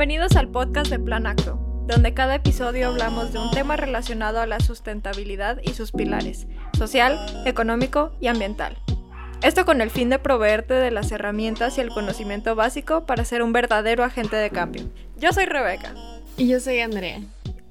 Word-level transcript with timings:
Bienvenidos 0.00 0.36
al 0.36 0.48
podcast 0.48 0.90
de 0.90 0.98
Plan 0.98 1.26
Acto, 1.26 1.56
donde 1.86 2.14
cada 2.14 2.36
episodio 2.36 2.88
hablamos 2.88 3.34
de 3.34 3.38
un 3.38 3.50
tema 3.50 3.76
relacionado 3.76 4.40
a 4.40 4.46
la 4.46 4.58
sustentabilidad 4.58 5.60
y 5.62 5.74
sus 5.74 5.92
pilares, 5.92 6.46
social, 6.72 7.18
económico 7.44 8.10
y 8.18 8.28
ambiental. 8.28 8.78
Esto 9.42 9.66
con 9.66 9.82
el 9.82 9.90
fin 9.90 10.08
de 10.08 10.18
proveerte 10.18 10.72
de 10.72 10.90
las 10.90 11.12
herramientas 11.12 11.76
y 11.76 11.82
el 11.82 11.90
conocimiento 11.90 12.54
básico 12.54 13.04
para 13.04 13.26
ser 13.26 13.42
un 13.42 13.52
verdadero 13.52 14.02
agente 14.02 14.36
de 14.36 14.48
cambio. 14.48 14.84
Yo 15.18 15.34
soy 15.34 15.44
Rebeca. 15.44 15.94
Y 16.38 16.48
yo 16.48 16.60
soy 16.60 16.80
Andrea. 16.80 17.20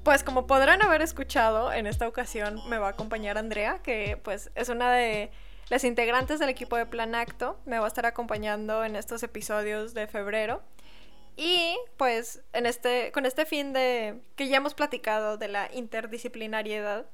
Pues 0.04 0.22
como 0.22 0.46
podrán 0.46 0.82
haber 0.82 1.02
escuchado, 1.02 1.72
en 1.72 1.88
esta 1.88 2.06
ocasión 2.06 2.60
me 2.68 2.78
va 2.78 2.86
a 2.86 2.90
acompañar 2.90 3.38
Andrea, 3.38 3.80
que 3.82 4.20
pues 4.22 4.52
es 4.54 4.68
una 4.68 4.92
de 4.92 5.32
las 5.68 5.82
integrantes 5.82 6.38
del 6.38 6.48
equipo 6.48 6.76
de 6.76 6.86
Plan 6.86 7.16
Acto. 7.16 7.58
Me 7.66 7.80
va 7.80 7.86
a 7.86 7.88
estar 7.88 8.06
acompañando 8.06 8.84
en 8.84 8.94
estos 8.94 9.24
episodios 9.24 9.94
de 9.94 10.06
febrero. 10.06 10.62
Y 11.42 11.78
pues 11.96 12.42
en 12.52 12.66
este, 12.66 13.12
con 13.12 13.24
este 13.24 13.46
fin 13.46 13.72
de 13.72 14.20
que 14.36 14.48
ya 14.48 14.58
hemos 14.58 14.74
platicado 14.74 15.38
de 15.38 15.48
la 15.48 15.70
interdisciplinariedad, 15.72 17.06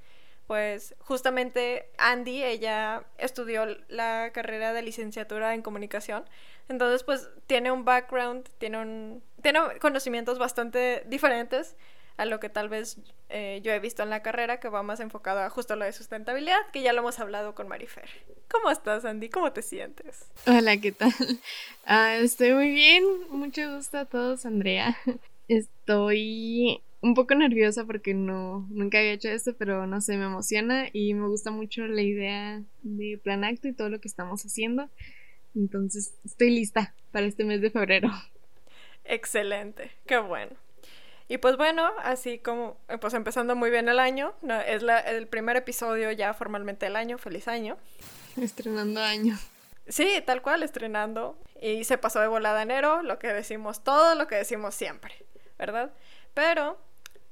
pues 0.49 0.97
justamente 0.99 1.93
Andy, 1.97 2.43
ella 2.43 3.05
estudió 3.19 3.67
la 3.87 4.33
carrera 4.35 4.73
de 4.73 4.83
licenciatura 4.83 5.55
en 5.55 5.63
comunicación, 5.63 6.25
entonces 6.69 7.05
pues 7.05 7.31
tiene 7.47 7.71
un 7.71 7.85
background, 7.85 8.49
tiene 8.59 8.79
un 8.79 9.23
tiene 9.43 9.61
conocimientos 9.81 10.41
bastante 10.41 11.05
diferentes 11.07 11.77
a 12.17 12.25
lo 12.25 12.41
que 12.41 12.49
tal 12.49 12.69
vez 12.69 12.99
eh, 13.29 13.61
yo 13.63 13.73
he 13.73 13.79
visto 13.79 14.03
en 14.03 14.11
la 14.11 14.23
carrera, 14.23 14.59
que 14.61 14.69
va 14.69 14.83
más 14.83 15.01
enfocado 15.01 15.41
a 15.41 15.51
justo 15.51 15.77
lo 15.77 15.85
de 15.85 15.93
sustentabilidad, 15.93 16.59
que 16.73 16.83
ya 16.83 16.93
lo 16.93 17.01
hemos 17.01 17.19
hablado 17.19 17.55
con 17.55 17.69
Marifer. 17.69 18.09
¿Cómo 18.51 18.71
estás, 18.71 19.05
Andy? 19.05 19.29
¿Cómo 19.29 19.53
te 19.53 19.63
sientes? 19.63 20.27
Hola, 20.47 20.77
¿qué 20.79 20.93
tal? 20.93 21.13
Ah, 21.89 22.17
estoy 22.17 22.53
muy 22.53 22.73
bien, 22.73 23.05
mucho 23.31 23.77
gusto 23.77 23.99
a 23.99 24.05
todos, 24.07 24.45
Andrea. 24.45 24.97
Estoy 25.49 26.83
un 27.01 27.15
poco 27.15 27.37
nerviosa 27.37 27.85
porque 27.85 28.13
no, 28.13 28.67
nunca 28.71 28.99
había 28.99 29.13
hecho 29.13 29.29
esto, 29.29 29.55
pero 29.57 29.87
no 29.87 30.01
sé, 30.01 30.17
me 30.17 30.25
emociona 30.25 30.87
y 30.93 31.15
me 31.15 31.29
gusta 31.29 31.53
mucho 31.53 31.87
la 31.87 32.03
idea 32.03 32.63
de 32.83 33.21
Plan 33.23 33.45
Acto 33.45 33.69
y 33.69 33.73
todo 33.73 33.89
lo 33.89 34.01
que 34.01 34.09
estamos 34.09 34.43
haciendo. 34.45 34.91
Entonces, 35.55 36.15
estoy 36.25 36.51
lista 36.51 36.93
para 37.13 37.27
este 37.27 37.45
mes 37.45 37.61
de 37.61 37.71
febrero. 37.71 38.11
Excelente, 39.05 39.93
qué 40.07 40.19
bueno. 40.19 40.57
Y 41.29 41.39
pues 41.39 41.57
bueno, 41.57 41.91
así 42.03 42.39
como, 42.39 42.79
eh, 42.89 42.99
pues 42.99 43.15
empezando 43.15 43.57
muy 43.57 43.71
bien 43.71 43.89
el 43.89 43.99
año, 43.99 44.35
es 44.67 44.83
el 45.07 45.27
primer 45.27 45.57
episodio 45.57 46.13
ya 46.13 46.35
formalmente 46.35 46.87
del 46.87 46.97
año, 46.97 47.19
feliz 47.19 47.49
año. 47.49 47.77
Estrenando 48.37 49.01
año. 49.01 49.37
Sí, 49.89 50.23
tal 50.25 50.43
cual, 50.43 50.63
estrenando. 50.63 51.39
Y 51.61 51.85
se 51.85 51.97
pasó 51.97 52.21
de 52.21 52.27
volada 52.27 52.63
enero, 52.63 53.03
lo 53.03 53.19
que 53.19 53.29
decimos 53.29 53.85
todo, 53.85 54.15
lo 54.15 54.27
que 54.27 54.37
decimos 54.37 54.75
siempre, 54.75 55.15
¿verdad? 55.59 55.93
Pero 56.35 56.79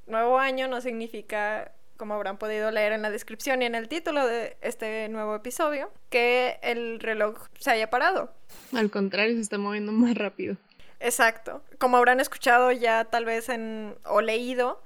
nuevo 0.07 0.39
año 0.39 0.69
no 0.69 0.81
significa, 0.81 1.73
como 1.97 2.15
habrán 2.15 2.39
podido 2.39 2.71
leer 2.71 2.93
en 2.93 3.03
la 3.03 3.11
descripción 3.11 3.63
y 3.63 3.67
en 3.67 3.75
el 3.75 3.89
título 3.89 4.27
de 4.27 4.57
este 4.61 5.09
nuevo 5.09 5.35
episodio, 5.35 5.91
que 6.11 6.59
el 6.63 7.01
reloj 7.01 7.49
se 7.59 7.73
haya 7.73 7.91
parado. 7.91 8.33
Al 8.73 8.91
contrario, 8.91 9.35
se 9.35 9.43
está 9.43 9.59
moviendo 9.59 9.93
más 9.93 10.15
rápido. 10.17 10.57
Exacto. 11.05 11.63
Como 11.79 11.99
habrán 11.99 12.19
escuchado 12.19 12.73
ya 12.73 13.05
tal 13.05 13.27
vez 13.27 13.51
en 13.51 13.95
o 14.07 14.23
leído, 14.23 14.83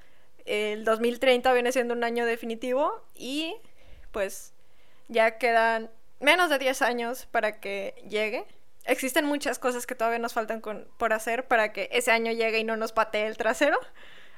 el 0.47 0.85
2030 0.85 1.53
viene 1.53 1.71
siendo 1.71 1.95
un 1.95 2.03
año 2.03 2.27
definitivo 2.27 3.05
y 3.15 3.55
pues 4.11 4.53
ya 5.07 5.39
quedan 5.39 5.93
menos 6.19 6.51
de 6.51 6.59
10 6.59 6.83
años 6.83 7.27
para 7.27 7.61
que 7.61 7.95
llegue. 8.09 8.45
Existen 8.85 9.27
muchas 9.27 9.61
cosas 9.61 9.87
que 9.87 9.95
todavía 9.95 10.19
nos 10.19 10.33
faltan 10.33 10.61
por 10.61 11.13
hacer 11.13 11.47
para 11.47 11.73
que 11.73 11.89
ese 11.93 12.11
año 12.11 12.33
llegue 12.33 12.59
y 12.59 12.65
no 12.65 12.77
nos 12.77 12.91
patee 12.91 13.29
el 13.29 13.37
trasero. 13.37 13.79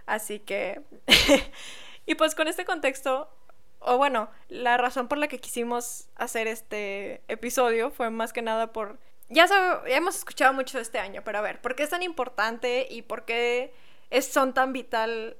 Así 0.04 0.38
que... 0.38 0.83
y 2.04 2.15
pues 2.15 2.34
con 2.34 2.47
este 2.47 2.66
contexto, 2.66 3.31
o 3.78 3.97
bueno, 3.97 4.31
la 4.49 4.77
razón 4.77 5.09
por 5.09 5.16
la 5.16 5.28
que 5.28 5.38
quisimos 5.38 6.10
hacer 6.16 6.47
este 6.47 7.22
episodio 7.28 7.91
fue 7.91 8.10
más 8.10 8.34
que 8.34 8.43
nada 8.43 8.71
por 8.71 8.99
ya, 9.30 9.46
hemos 9.86 10.16
escuchado 10.16 10.52
mucho 10.52 10.78
este 10.78 10.98
año, 10.98 11.22
pero 11.24 11.38
a 11.38 11.41
ver, 11.41 11.60
¿por 11.60 11.74
qué 11.74 11.84
es 11.84 11.91
tan 11.91 12.02
importante 12.02 12.86
y 12.91 13.02
por 13.02 13.24
qué 13.24 13.72
son 14.20 14.52
tan 14.52 14.72
vitales 14.72 15.36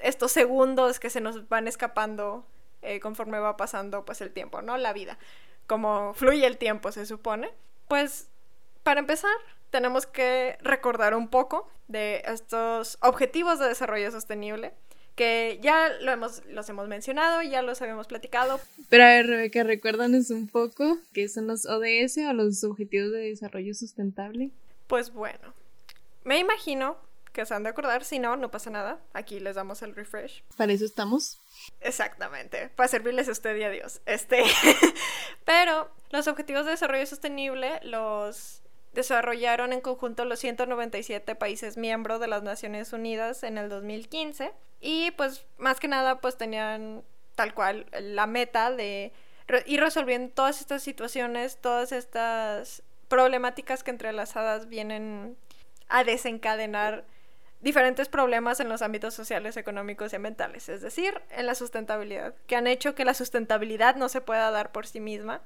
estos 0.00 0.30
segundos 0.30 1.00
que 1.00 1.10
se 1.10 1.20
nos 1.20 1.48
van 1.48 1.66
escapando 1.66 2.44
eh, 2.82 3.00
conforme 3.00 3.40
va 3.40 3.56
pasando 3.56 4.04
pues 4.04 4.20
el 4.20 4.30
tiempo, 4.30 4.62
¿no? 4.62 4.76
La 4.76 4.92
vida, 4.92 5.18
como 5.66 6.14
fluye 6.14 6.46
el 6.46 6.58
tiempo, 6.58 6.92
se 6.92 7.06
supone. 7.06 7.50
Pues, 7.88 8.28
para 8.82 9.00
empezar, 9.00 9.34
tenemos 9.70 10.06
que 10.06 10.58
recordar 10.60 11.14
un 11.14 11.28
poco 11.28 11.68
de 11.88 12.22
estos 12.26 12.98
objetivos 13.00 13.58
de 13.58 13.68
desarrollo 13.68 14.10
sostenible 14.10 14.74
que 15.18 15.58
ya 15.60 15.88
lo 16.00 16.12
hemos, 16.12 16.44
los 16.46 16.68
hemos 16.68 16.86
mencionado, 16.86 17.42
ya 17.42 17.60
los 17.60 17.82
habíamos 17.82 18.06
platicado. 18.06 18.60
Pero 18.88 19.02
a 19.02 19.08
ver, 19.08 19.26
Rebeca, 19.26 19.64
recuérdanos 19.64 20.30
un 20.30 20.46
poco 20.46 20.96
qué 21.12 21.28
son 21.28 21.48
los 21.48 21.66
ODS 21.66 22.18
o 22.18 22.32
los 22.32 22.62
Objetivos 22.62 23.10
de 23.10 23.30
Desarrollo 23.30 23.74
Sustentable. 23.74 24.52
Pues 24.86 25.12
bueno, 25.12 25.54
me 26.22 26.38
imagino 26.38 26.96
que 27.32 27.44
se 27.44 27.52
han 27.52 27.64
de 27.64 27.70
acordar, 27.70 28.04
si 28.04 28.20
no, 28.20 28.36
no 28.36 28.52
pasa 28.52 28.70
nada. 28.70 29.00
Aquí 29.12 29.40
les 29.40 29.56
damos 29.56 29.82
el 29.82 29.96
refresh. 29.96 30.44
Para 30.56 30.72
eso 30.72 30.84
estamos. 30.84 31.40
Exactamente, 31.80 32.68
para 32.76 32.88
servirles 32.88 33.28
a 33.28 33.32
usted 33.32 33.56
y 33.56 33.64
a 33.64 33.70
Dios. 33.70 34.00
Este, 34.06 34.44
pero 35.44 35.90
los 36.10 36.28
Objetivos 36.28 36.64
de 36.64 36.70
Desarrollo 36.70 37.06
Sostenible 37.06 37.80
los 37.82 38.62
desarrollaron 38.94 39.72
en 39.72 39.80
conjunto 39.80 40.24
los 40.24 40.38
197 40.38 41.34
países 41.34 41.76
miembros 41.76 42.20
de 42.20 42.28
las 42.28 42.44
Naciones 42.44 42.92
Unidas 42.92 43.42
en 43.42 43.58
el 43.58 43.68
2015 43.68 44.52
y 44.80 45.10
pues 45.12 45.46
más 45.58 45.80
que 45.80 45.88
nada 45.88 46.20
pues 46.20 46.36
tenían 46.36 47.02
tal 47.34 47.54
cual 47.54 47.86
la 48.00 48.26
meta 48.26 48.70
de 48.70 49.12
ir 49.66 49.80
resolviendo 49.80 50.32
todas 50.32 50.60
estas 50.60 50.82
situaciones, 50.82 51.58
todas 51.58 51.92
estas 51.92 52.82
problemáticas 53.08 53.82
que 53.82 53.90
entrelazadas 53.90 54.68
vienen 54.68 55.36
a 55.88 56.04
desencadenar 56.04 57.04
diferentes 57.60 58.08
problemas 58.08 58.60
en 58.60 58.68
los 58.68 58.82
ámbitos 58.82 59.14
sociales, 59.14 59.56
económicos 59.56 60.12
y 60.12 60.16
ambientales, 60.16 60.68
es 60.68 60.80
decir, 60.80 61.20
en 61.30 61.46
la 61.46 61.54
sustentabilidad, 61.54 62.34
que 62.46 62.56
han 62.56 62.66
hecho 62.66 62.94
que 62.94 63.04
la 63.04 63.14
sustentabilidad 63.14 63.96
no 63.96 64.08
se 64.08 64.20
pueda 64.20 64.50
dar 64.50 64.70
por 64.70 64.86
sí 64.86 65.00
misma. 65.00 65.42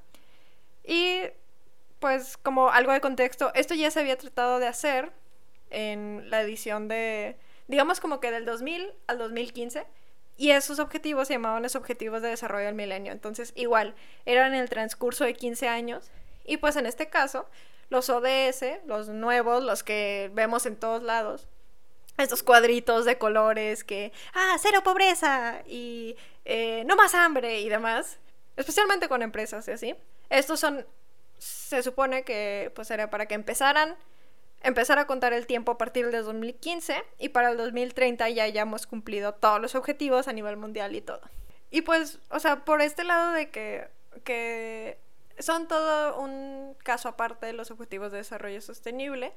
Y 0.84 1.22
pues 2.00 2.36
como 2.36 2.70
algo 2.70 2.92
de 2.92 3.00
contexto, 3.00 3.52
esto 3.54 3.74
ya 3.74 3.90
se 3.90 4.00
había 4.00 4.18
tratado 4.18 4.58
de 4.58 4.66
hacer 4.66 5.12
en 5.70 6.28
la 6.28 6.42
edición 6.42 6.88
de 6.88 7.36
digamos 7.68 8.00
como 8.00 8.20
que 8.20 8.30
del 8.30 8.44
2000 8.44 8.92
al 9.06 9.18
2015. 9.18 9.86
Y 10.36 10.50
esos 10.50 10.78
objetivos 10.78 11.28
se 11.28 11.34
llamaban 11.34 11.62
los 11.62 11.76
Objetivos 11.76 12.22
de 12.22 12.28
Desarrollo 12.28 12.66
del 12.66 12.74
Milenio. 12.74 13.12
Entonces, 13.12 13.52
igual, 13.54 13.94
eran 14.24 14.54
en 14.54 14.60
el 14.60 14.70
transcurso 14.70 15.24
de 15.24 15.34
15 15.34 15.68
años. 15.68 16.10
Y 16.44 16.56
pues 16.56 16.76
en 16.76 16.86
este 16.86 17.08
caso, 17.08 17.46
los 17.90 18.08
ODS, 18.08 18.64
los 18.86 19.08
nuevos, 19.08 19.62
los 19.62 19.82
que 19.82 20.30
vemos 20.32 20.66
en 20.66 20.76
todos 20.76 21.02
lados, 21.02 21.46
estos 22.18 22.42
cuadritos 22.42 23.04
de 23.04 23.18
colores 23.18 23.84
que, 23.84 24.12
ah, 24.34 24.56
cero 24.60 24.80
pobreza 24.82 25.62
y 25.66 26.16
eh, 26.44 26.84
no 26.86 26.96
más 26.96 27.14
hambre 27.14 27.60
y 27.60 27.68
demás, 27.68 28.18
especialmente 28.56 29.08
con 29.08 29.22
empresas 29.22 29.68
y 29.68 29.72
así. 29.72 29.94
Estos 30.30 30.60
son, 30.60 30.86
se 31.38 31.82
supone 31.82 32.24
que 32.24 32.72
pues 32.74 32.90
era 32.90 33.10
para 33.10 33.26
que 33.26 33.34
empezaran 33.34 33.96
empezar 34.62 34.98
a 34.98 35.06
contar 35.06 35.32
el 35.32 35.46
tiempo 35.46 35.72
a 35.72 35.78
partir 35.78 36.10
del 36.10 36.24
2015 36.24 37.02
y 37.18 37.30
para 37.30 37.50
el 37.50 37.56
2030 37.56 38.28
ya 38.30 38.44
hayamos 38.44 38.86
cumplido 38.86 39.34
todos 39.34 39.60
los 39.60 39.74
objetivos 39.74 40.28
a 40.28 40.32
nivel 40.32 40.56
mundial 40.56 40.94
y 40.94 41.00
todo. 41.00 41.20
Y 41.70 41.82
pues, 41.82 42.18
o 42.30 42.38
sea, 42.38 42.64
por 42.64 42.82
este 42.82 43.04
lado 43.04 43.32
de 43.32 43.50
que, 43.50 43.88
que 44.24 44.98
son 45.38 45.68
todo 45.68 46.20
un 46.20 46.76
caso 46.84 47.08
aparte 47.08 47.46
de 47.46 47.52
los 47.54 47.70
objetivos 47.70 48.12
de 48.12 48.18
desarrollo 48.18 48.60
sostenible, 48.60 49.32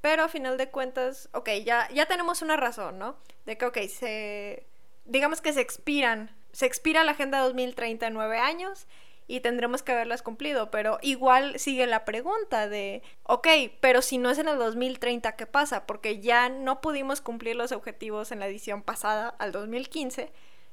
pero 0.00 0.24
a 0.24 0.28
final 0.28 0.56
de 0.56 0.70
cuentas, 0.70 1.28
ok, 1.32 1.50
ya, 1.64 1.88
ya 1.90 2.06
tenemos 2.06 2.42
una 2.42 2.56
razón, 2.56 2.98
¿no? 2.98 3.16
De 3.46 3.56
que, 3.56 3.66
ok, 3.66 3.78
se, 3.88 4.66
digamos 5.04 5.40
que 5.40 5.52
se 5.52 5.60
expiran, 5.60 6.34
se 6.52 6.66
expira 6.66 7.04
la 7.04 7.12
Agenda 7.12 7.40
2030 7.40 8.06
en 8.06 8.14
nueve 8.14 8.38
años 8.38 8.86
y 9.30 9.40
tendremos 9.40 9.84
que 9.84 9.92
haberlas 9.92 10.22
cumplido, 10.22 10.72
pero 10.72 10.98
igual 11.02 11.58
sigue 11.60 11.86
la 11.86 12.04
pregunta 12.04 12.68
de, 12.68 13.02
ok, 13.22 13.46
pero 13.80 14.02
si 14.02 14.18
no 14.18 14.28
es 14.30 14.38
en 14.38 14.48
el 14.48 14.58
2030, 14.58 15.36
¿qué 15.36 15.46
pasa? 15.46 15.86
Porque 15.86 16.20
ya 16.20 16.48
no 16.48 16.80
pudimos 16.80 17.20
cumplir 17.20 17.54
los 17.54 17.70
objetivos 17.70 18.32
en 18.32 18.40
la 18.40 18.48
edición 18.48 18.82
pasada 18.82 19.28
al 19.28 19.52
2015, 19.52 20.30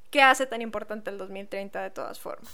¿qué 0.10 0.22
hace 0.22 0.48
tan 0.48 0.64
importante 0.64 1.12
el 1.12 1.20
2030 1.20 1.84
de 1.84 1.92
todas 1.92 2.20
formas? 2.20 2.50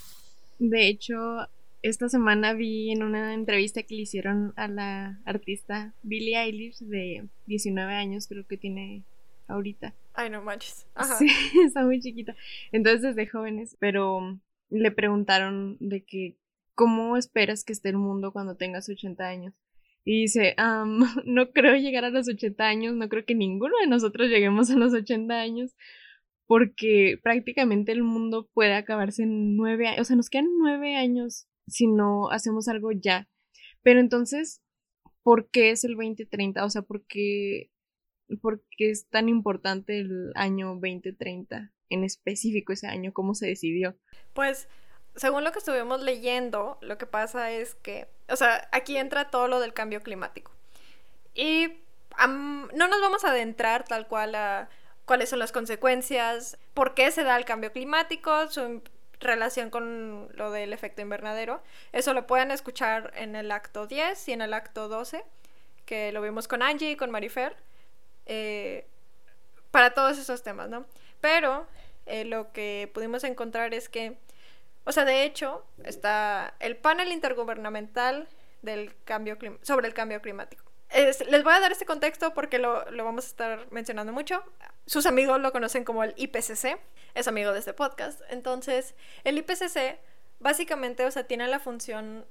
De 0.60 0.90
hecho, 0.90 1.48
esta 1.82 2.10
semana 2.10 2.54
vi 2.54 2.92
en 2.92 3.02
una 3.02 3.34
entrevista 3.34 3.84
que 3.84 3.96
le 3.96 4.02
hicieron 4.02 4.52
a 4.58 4.68
la 4.68 5.22
artista 5.24 5.94
Billie 6.04 6.38
Eilish 6.38 6.80
de 6.80 7.30
19 7.46 7.94
años, 7.94 8.28
creo 8.28 8.46
que 8.46 8.58
tiene 8.58 9.04
ahorita. 9.48 9.94
Ay, 10.14 10.30
no 10.30 10.42
manches. 10.42 10.86
Sí, 11.18 11.28
está 11.66 11.84
muy 11.84 12.02
chiquita. 12.02 12.36
Entonces, 12.74 13.16
de 13.16 13.26
jóvenes, 13.26 13.78
pero 13.80 14.38
le 14.74 14.92
preguntaron 14.92 15.78
de 15.80 16.04
que, 16.04 16.38
¿cómo 16.76 17.18
esperas 17.18 17.64
que 17.64 17.74
esté 17.74 17.90
el 17.90 17.98
mundo 17.98 18.34
cuando 18.34 18.58
tengas 18.58 18.90
80 18.90 19.28
años? 19.28 19.54
y 20.06 20.22
dice, 20.22 20.56
no 21.26 21.52
creo 21.52 21.76
llegar 21.76 22.06
a 22.06 22.10
los 22.10 22.28
80 22.28 22.64
años, 22.64 22.96
no 22.96 23.10
creo 23.10 23.26
que 23.26 23.36
ninguno 23.36 23.74
de 23.80 23.88
nosotros 23.88 24.30
lleguemos 24.30 24.70
a 24.70 24.76
los 24.76 24.94
80 24.94 25.34
años, 25.34 25.76
porque 26.46 27.20
prácticamente 27.24 27.92
el 27.92 28.04
mundo 28.04 28.50
puede 28.54 28.74
acabarse 28.74 29.24
en 29.24 29.56
nueve 29.56 29.88
años, 29.88 30.02
o 30.02 30.04
sea, 30.04 30.16
nos 30.16 30.30
quedan 30.30 30.50
nueve 30.58 30.96
años 30.96 31.48
si 31.68 31.88
no 31.88 32.30
hacemos 32.32 32.68
algo 32.68 32.92
ya. 32.92 33.30
Pero 33.82 34.00
entonces, 34.00 34.62
¿por 35.24 35.50
qué 35.50 35.72
es 35.72 35.84
el 35.84 35.96
2030? 35.96 36.66
O 36.66 36.70
sea, 36.70 36.82
¿por 36.82 37.06
qué, 37.06 37.72
¿por 38.42 38.64
qué 38.78 38.90
es 38.92 39.08
tan 39.10 39.30
importante 39.30 40.00
el 40.00 40.32
año 40.36 40.76
2030? 40.76 41.73
En 41.90 42.04
específico 42.04 42.74
ese 42.74 42.88
año, 42.88 43.14
¿cómo 43.14 43.36
se 43.36 43.48
decidió? 43.48 43.96
Pues 44.34 44.68
según 45.16 45.44
lo 45.44 45.52
que 45.52 45.60
estuvimos 45.60 46.02
leyendo, 46.02 46.78
lo 46.82 46.98
que 46.98 47.06
pasa 47.06 47.52
es 47.52 47.76
que, 47.76 48.08
o 48.30 48.36
sea, 48.36 48.68
aquí 48.72 48.98
entra 48.98 49.30
todo 49.30 49.48
lo 49.48 49.60
del 49.60 49.74
cambio 49.74 50.02
climático. 50.02 50.52
Y 51.36 51.80
no 52.28 52.88
nos 52.88 53.02
vamos 53.02 53.24
a 53.24 53.30
adentrar 53.30 53.86
tal 53.86 54.08
cual 54.08 54.36
a 54.36 54.70
cuáles 55.06 55.30
son 55.30 55.40
las 55.40 55.52
consecuencias, 55.52 56.58
por 56.74 56.94
qué 56.94 57.12
se 57.12 57.24
da 57.24 57.38
el 57.38 57.46
cambio 57.46 57.72
climático, 57.72 58.50
su 58.50 58.82
relación 59.20 59.70
con 59.70 60.30
lo 60.34 60.52
del 60.52 60.74
efecto 60.74 61.02
invernadero. 61.02 61.62
Eso 61.92 62.14
lo 62.14 62.28
pueden 62.28 62.52
escuchar 62.52 63.12
en 63.16 63.36
el 63.36 63.52
acto 63.52 63.88
10 63.88 64.28
y 64.28 64.34
en 64.34 64.42
el 64.42 64.54
acto 64.54 64.88
12, 64.88 65.24
que 65.86 66.12
lo 66.12 66.22
vimos 66.22 66.48
con 66.48 66.62
Angie 66.62 66.92
y 66.92 66.96
con 66.96 67.12
Marifer, 67.12 67.56
eh, 68.26 68.88
para 69.72 69.94
todos 69.94 70.18
esos 70.18 70.44
temas, 70.44 70.70
¿no? 70.70 70.86
Pero 71.24 71.66
eh, 72.06 72.26
lo 72.26 72.52
que 72.52 72.92
pudimos 72.94 73.24
encontrar 73.24 73.74
es 73.74 73.88
que 73.88 74.18
o 74.86 74.92
sea, 74.92 75.06
de 75.06 75.24
hecho, 75.24 75.66
está 75.86 76.56
el 76.60 76.76
panel 76.76 77.12
intergubernamental 77.12 78.28
del 78.62 78.94
cambio 79.06 79.38
sobre 79.62 79.88
el 79.88 79.94
cambio 79.94 80.22
climático. 80.22 80.64
les 80.94 81.44
voy 81.44 81.54
a 81.54 81.60
dar 81.60 81.72
este 81.72 81.86
contexto 81.86 82.34
porque 82.34 82.60
lo, 82.60 82.90
lo, 82.92 83.06
vamos 83.06 83.26
a 83.26 83.28
estar 83.28 83.72
mencionando 83.72 84.12
mucho. 84.12 84.44
Sus 84.86 85.06
amigos 85.06 85.40
lo 85.40 85.52
conocen 85.54 85.86
como 85.86 86.04
el 86.04 86.14
IPCC, 86.18 86.78
es 87.14 87.28
amigo 87.28 87.54
de 87.54 87.60
este 87.60 87.74
podcast. 87.74 88.22
Entonces, 88.30 88.94
el 89.24 89.38
IPCC 89.38 90.00
básicamente, 90.40 91.06
o 91.06 91.12
sea, 91.12 91.24
tiene 91.24 91.48
la 91.48 91.60
función, 91.60 92.26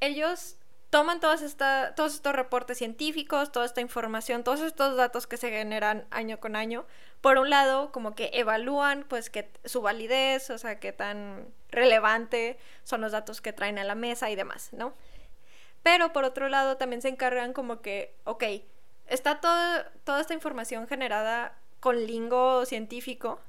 ellos 0.00 0.57
toman 0.90 1.20
todas 1.20 1.42
esta, 1.42 1.94
todos 1.94 2.14
estos 2.14 2.34
reportes 2.34 2.78
científicos, 2.78 3.52
toda 3.52 3.66
esta 3.66 3.80
información, 3.80 4.42
todos 4.42 4.60
estos 4.60 4.96
datos 4.96 5.26
que 5.26 5.36
se 5.36 5.50
generan 5.50 6.06
año 6.10 6.40
con 6.40 6.56
año, 6.56 6.86
por 7.20 7.38
un 7.38 7.50
lado, 7.50 7.92
como 7.92 8.14
que 8.14 8.30
evalúan 8.32 9.04
pues 9.08 9.28
que 9.28 9.50
su 9.64 9.82
validez, 9.82 10.50
o 10.50 10.58
sea, 10.58 10.80
qué 10.80 10.92
tan 10.92 11.48
relevante 11.70 12.58
son 12.84 13.00
los 13.02 13.12
datos 13.12 13.40
que 13.40 13.52
traen 13.52 13.78
a 13.78 13.84
la 13.84 13.94
mesa 13.94 14.30
y 14.30 14.36
demás, 14.36 14.70
¿no? 14.72 14.94
Pero 15.82 16.12
por 16.12 16.24
otro 16.24 16.48
lado, 16.48 16.76
también 16.76 17.02
se 17.02 17.08
encargan 17.08 17.52
como 17.52 17.80
que, 17.82 18.14
ok, 18.24 18.44
está 19.06 19.40
toda 19.40 20.20
esta 20.20 20.34
información 20.34 20.86
generada 20.86 21.56
con 21.80 22.06
lingo 22.06 22.64
científico, 22.66 23.40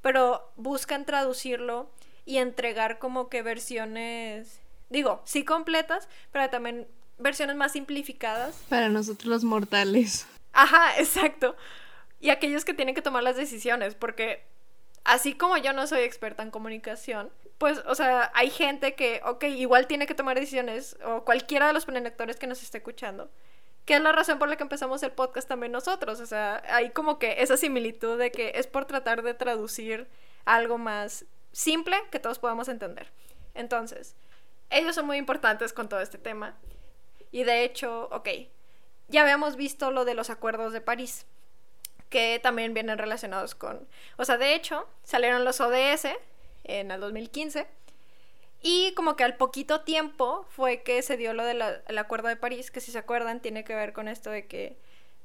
pero 0.00 0.50
buscan 0.56 1.04
traducirlo 1.04 1.90
y 2.24 2.38
entregar 2.38 2.98
como 2.98 3.28
que 3.28 3.42
versiones 3.42 4.60
Digo, 4.90 5.22
sí 5.24 5.44
completas, 5.44 6.08
pero 6.32 6.48
también 6.50 6.88
versiones 7.18 7.56
más 7.56 7.72
simplificadas. 7.72 8.56
Para 8.68 8.88
nosotros 8.88 9.26
los 9.26 9.44
mortales. 9.44 10.26
Ajá, 10.52 10.94
exacto. 10.98 11.56
Y 12.20 12.30
aquellos 12.30 12.64
que 12.64 12.74
tienen 12.74 12.94
que 12.94 13.02
tomar 13.02 13.22
las 13.22 13.36
decisiones, 13.36 13.94
porque 13.94 14.44
así 15.04 15.34
como 15.34 15.56
yo 15.56 15.72
no 15.72 15.86
soy 15.86 16.00
experta 16.00 16.42
en 16.42 16.50
comunicación, 16.50 17.30
pues, 17.58 17.82
o 17.86 17.94
sea, 17.94 18.30
hay 18.34 18.50
gente 18.50 18.94
que, 18.94 19.20
ok, 19.24 19.44
igual 19.44 19.86
tiene 19.86 20.06
que 20.06 20.14
tomar 20.14 20.38
decisiones, 20.38 20.96
o 21.04 21.24
cualquiera 21.24 21.66
de 21.66 21.72
los 21.72 21.86
prelectores 21.86 22.36
que 22.36 22.46
nos 22.46 22.62
esté 22.62 22.78
escuchando, 22.78 23.30
que 23.84 23.94
es 23.94 24.00
la 24.00 24.12
razón 24.12 24.38
por 24.38 24.48
la 24.48 24.56
que 24.56 24.62
empezamos 24.62 25.02
el 25.02 25.12
podcast 25.12 25.48
también 25.48 25.72
nosotros. 25.72 26.20
O 26.20 26.26
sea, 26.26 26.62
hay 26.68 26.90
como 26.90 27.18
que 27.18 27.42
esa 27.42 27.56
similitud 27.56 28.18
de 28.18 28.30
que 28.30 28.52
es 28.54 28.66
por 28.66 28.84
tratar 28.84 29.22
de 29.22 29.34
traducir 29.34 30.08
algo 30.44 30.78
más 30.78 31.24
simple 31.52 31.96
que 32.10 32.20
todos 32.20 32.38
podamos 32.38 32.68
entender. 32.68 33.10
Entonces, 33.54 34.14
ellos 34.70 34.94
son 34.94 35.06
muy 35.06 35.16
importantes 35.16 35.72
con 35.72 35.88
todo 35.88 36.00
este 36.00 36.18
tema. 36.18 36.56
Y 37.30 37.44
de 37.44 37.64
hecho, 37.64 38.08
ok, 38.12 38.28
ya 39.08 39.22
habíamos 39.22 39.56
visto 39.56 39.90
lo 39.90 40.04
de 40.04 40.14
los 40.14 40.30
acuerdos 40.30 40.72
de 40.72 40.80
París, 40.80 41.26
que 42.08 42.40
también 42.42 42.74
vienen 42.74 42.98
relacionados 42.98 43.54
con... 43.54 43.86
O 44.16 44.24
sea, 44.24 44.38
de 44.38 44.54
hecho, 44.54 44.88
salieron 45.04 45.44
los 45.44 45.60
ODS 45.60 46.08
en 46.64 46.90
el 46.90 47.00
2015. 47.00 47.66
Y 48.60 48.92
como 48.94 49.14
que 49.14 49.24
al 49.24 49.36
poquito 49.36 49.82
tiempo 49.82 50.44
fue 50.50 50.82
que 50.82 51.02
se 51.02 51.16
dio 51.16 51.32
lo 51.32 51.44
del 51.44 51.62
Acuerdo 51.98 52.28
de 52.28 52.36
París, 52.36 52.70
que 52.70 52.80
si 52.80 52.90
se 52.90 52.98
acuerdan 52.98 53.40
tiene 53.40 53.62
que 53.64 53.74
ver 53.74 53.92
con 53.92 54.08
esto 54.08 54.30
de 54.30 54.46
que 54.46 54.76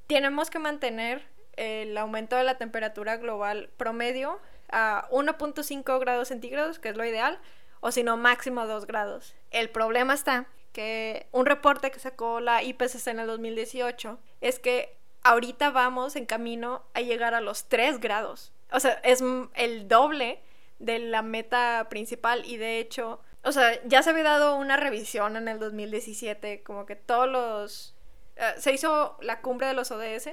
tenemos 0.07 0.49
que 0.49 0.59
mantener 0.59 1.25
el 1.55 1.97
aumento 1.97 2.35
de 2.35 2.43
la 2.43 2.57
temperatura 2.57 3.17
global 3.17 3.69
promedio 3.77 4.39
a 4.69 5.07
1.5 5.11 5.99
grados 5.99 6.27
centígrados, 6.27 6.79
que 6.79 6.89
es 6.89 6.97
lo 6.97 7.05
ideal, 7.05 7.39
o 7.83 7.91
si 7.91 8.01
no 8.01 8.15
máximo 8.15 8.65
2 8.65 8.87
grados. 8.87 9.35
El 9.51 9.69
problema 9.69 10.13
está 10.13 10.47
que 10.71 11.27
un 11.33 11.45
reporte 11.45 11.91
que 11.91 11.99
sacó 11.99 12.39
la 12.39 12.63
IPCC 12.63 13.07
en 13.07 13.19
el 13.19 13.27
2018 13.27 14.17
es 14.39 14.57
que 14.57 14.95
ahorita 15.21 15.69
vamos 15.69 16.15
en 16.15 16.25
camino 16.25 16.81
a 16.93 17.01
llegar 17.01 17.33
a 17.33 17.41
los 17.41 17.65
3 17.65 17.99
grados. 17.99 18.53
O 18.71 18.79
sea, 18.79 18.93
es 19.03 19.21
el 19.55 19.89
doble 19.89 20.39
de 20.79 20.99
la 20.99 21.21
meta 21.21 21.87
principal 21.89 22.45
y 22.45 22.55
de 22.55 22.79
hecho, 22.79 23.19
o 23.43 23.51
sea, 23.51 23.77
ya 23.83 24.01
se 24.01 24.11
había 24.11 24.23
dado 24.23 24.55
una 24.55 24.77
revisión 24.77 25.35
en 25.35 25.49
el 25.49 25.59
2017, 25.59 26.63
como 26.63 26.85
que 26.85 26.95
todos 26.95 27.27
los... 27.27 27.95
Eh, 28.37 28.53
se 28.59 28.71
hizo 28.71 29.17
la 29.19 29.41
cumbre 29.41 29.67
de 29.67 29.73
los 29.73 29.91
ODS, 29.91 30.29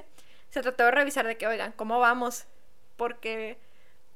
se 0.49 0.61
trató 0.61 0.85
de 0.85 0.91
revisar 0.91 1.27
de 1.27 1.37
que, 1.37 1.47
oigan, 1.47 1.73
¿cómo 1.73 1.99
vamos? 1.99 2.45
Porque 2.95 3.57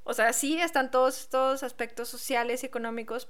o 0.06 0.13
sea, 0.13 0.31
sí 0.34 0.62
están 0.62 0.92
todos 0.92 1.19
estos 1.19 1.63
aspectos 1.63 2.07
sociales 2.07 2.63
y 2.63 2.68
económicos, 2.68 3.28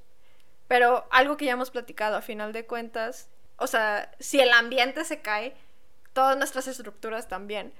pero 0.67 1.07
algo 1.09 1.37
que 1.37 1.45
ya 1.45 1.53
hemos 1.53 1.71
platicado 1.71 2.17
a 2.17 2.21
final 2.21 2.53
de 2.53 2.65
cuentas, 2.65 3.29
o 3.57 3.65
sea, 3.65 4.11
si 4.19 4.41
el 4.41 4.51
ambiente 4.51 5.05
se 5.05 5.21
cae, 5.21 5.55
todas 6.13 6.37
nuestras 6.37 6.67
estructuras 6.67 7.27
también. 7.29 7.73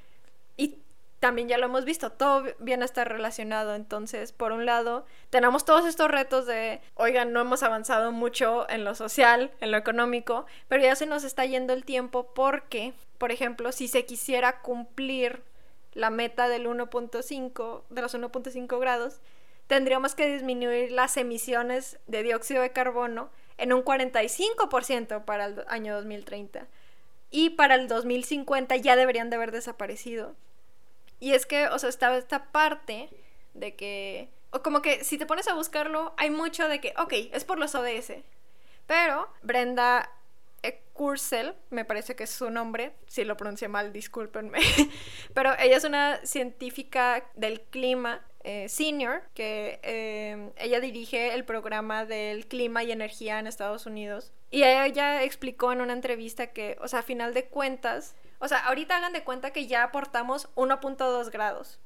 Y 0.56 0.80
también 1.20 1.50
ya 1.50 1.58
lo 1.58 1.66
hemos 1.66 1.84
visto, 1.84 2.12
todo 2.12 2.44
viene 2.60 2.84
a 2.84 2.86
estar 2.86 3.10
relacionado. 3.10 3.76
Entonces, 3.76 4.32
por 4.32 4.54
un 4.54 4.66
lado, 4.66 5.06
tenemos 5.30 5.66
todos 5.66 5.86
estos 5.86 6.10
retos 6.10 6.46
de, 6.46 6.82
oigan, 6.94 7.34
no 7.34 7.42
hemos 7.42 7.64
avanzado 7.64 8.14
mucho 8.14 8.70
en 8.70 8.86
lo 8.86 8.96
social, 8.96 9.52
en 9.60 9.72
lo 9.72 9.78
económico, 9.78 10.46
pero 10.70 10.84
ya 10.84 10.96
se 10.96 11.06
nos 11.06 11.26
está 11.26 11.46
yendo 11.46 11.74
el 11.74 11.84
tiempo 11.84 12.34
porque, 12.34 12.94
por 13.18 13.32
ejemplo, 13.32 13.72
si 13.72 13.90
se 13.90 14.06
quisiera 14.06 14.62
cumplir 14.62 15.44
la 15.96 16.12
meta 16.12 16.48
del 16.48 16.68
1.5, 16.68 17.82
de 17.90 18.02
los 18.02 18.14
1.5 18.14 18.80
grados, 18.80 19.22
tendríamos 19.68 20.14
que 20.14 20.32
disminuir 20.32 20.92
las 20.92 21.18
emisiones 21.18 21.98
de 22.06 22.22
dióxido 22.22 22.62
de 22.62 22.72
carbono 22.72 23.30
en 23.58 23.74
un 23.74 23.84
45% 23.84 25.26
para 25.26 25.46
el 25.46 25.64
año 25.68 25.96
2030. 25.96 26.68
Y 27.32 27.52
para 27.52 27.76
el 27.76 27.88
2050 27.88 28.76
ya 28.76 28.96
deberían 28.96 29.30
de 29.30 29.38
haber 29.38 29.52
desaparecido. 29.52 30.36
Y 31.20 31.34
es 31.34 31.46
que, 31.46 31.68
o 31.68 31.80
sea, 31.80 31.90
estaba 31.90 32.18
esta 32.18 32.46
parte 32.52 33.10
de 33.54 33.76
que, 33.76 34.30
o 34.52 34.62
como 34.62 34.82
que 34.82 35.04
si 35.04 35.18
te 35.18 35.26
pones 35.26 35.48
a 35.48 35.56
buscarlo, 35.56 36.14
hay 36.18 36.30
mucho 36.30 36.68
de 36.68 36.80
que, 36.82 36.94
ok, 36.98 37.14
es 37.32 37.46
por 37.46 37.58
los 37.58 37.74
ODS. 37.74 38.14
Pero 38.86 39.28
Brenda 39.42 40.12
Kursel, 40.96 41.54
me 41.72 41.84
parece 41.84 42.16
que 42.16 42.24
es 42.24 42.30
su 42.30 42.50
nombre, 42.50 42.94
si 43.08 43.26
lo 43.26 43.36
pronuncié 43.36 43.68
mal, 43.68 43.92
discúlpenme, 43.92 44.60
pero 45.34 45.52
ella 45.60 45.76
es 45.76 45.84
una 45.84 46.26
científica 46.26 47.26
del 47.36 47.60
clima 47.64 48.26
eh, 48.46 48.70
senior, 48.70 49.24
que 49.34 49.82
eh, 49.84 50.52
ella 50.56 50.80
dirige 50.80 51.34
el 51.34 51.44
programa 51.44 52.06
del 52.06 52.48
clima 52.48 52.82
y 52.86 52.94
energía 52.94 53.40
en 53.40 53.48
Estados 53.48 53.86
Unidos. 53.86 54.32
Y 54.52 54.64
ella 54.64 55.24
explicó 55.24 55.74
en 55.74 55.82
una 55.82 55.92
entrevista 55.92 56.48
que, 56.48 56.78
o 56.80 56.88
sea, 56.88 57.00
a 57.00 57.04
final 57.04 57.34
de 57.34 57.44
cuentas, 57.44 58.16
o 58.40 58.48
sea, 58.48 58.60
ahorita 58.60 58.96
hagan 58.96 59.12
de 59.12 59.26
cuenta 59.26 59.52
que 59.52 59.68
ya 59.68 59.84
aportamos 59.84 60.48
1.2 60.56 61.30
grados 61.30 61.78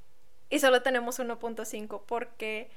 y 0.51 0.59
solo 0.59 0.83
tenemos 0.83 1.19
1.5 1.19 2.03
porque 2.05 2.69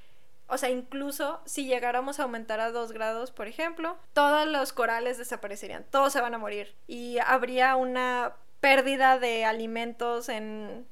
o 0.52 0.58
sea, 0.58 0.68
incluso 0.68 1.40
si 1.46 1.64
llegáramos 1.64 2.20
a 2.20 2.24
aumentar 2.24 2.60
a 2.60 2.70
2 2.70 2.92
grados, 2.92 3.30
por 3.30 3.48
ejemplo, 3.48 3.96
todos 4.12 4.46
los 4.46 4.74
corales 4.74 5.16
desaparecerían, 5.16 5.86
todos 5.90 6.12
se 6.12 6.20
van 6.20 6.34
a 6.34 6.38
morir 6.38 6.74
y 6.86 7.16
habría 7.24 7.74
una 7.74 8.34
pérdida 8.60 9.18
de 9.18 9.46
alimentos 9.46 10.28
en, 10.28 10.86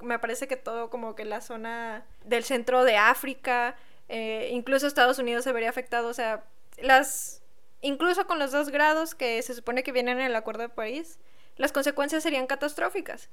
me 0.00 0.20
parece 0.20 0.46
que 0.46 0.56
todo 0.56 0.90
como 0.90 1.16
que 1.16 1.24
la 1.24 1.40
zona 1.40 2.06
del 2.24 2.44
centro 2.44 2.84
de 2.84 2.96
África, 2.96 3.74
eh, 4.08 4.50
incluso 4.52 4.86
Estados 4.86 5.18
Unidos 5.18 5.42
se 5.42 5.52
vería 5.52 5.70
afectado, 5.70 6.06
o 6.06 6.14
sea, 6.14 6.44
las, 6.80 7.42
incluso 7.80 8.28
con 8.28 8.38
los 8.38 8.52
2 8.52 8.70
grados 8.70 9.16
que 9.16 9.42
se 9.42 9.54
supone 9.54 9.82
que 9.82 9.90
vienen 9.90 10.20
en 10.20 10.26
el 10.26 10.36
Acuerdo 10.36 10.62
de 10.62 10.68
París, 10.68 11.18
las 11.56 11.72
consecuencias 11.72 12.22
serían 12.22 12.46
catastróficas. 12.46 13.28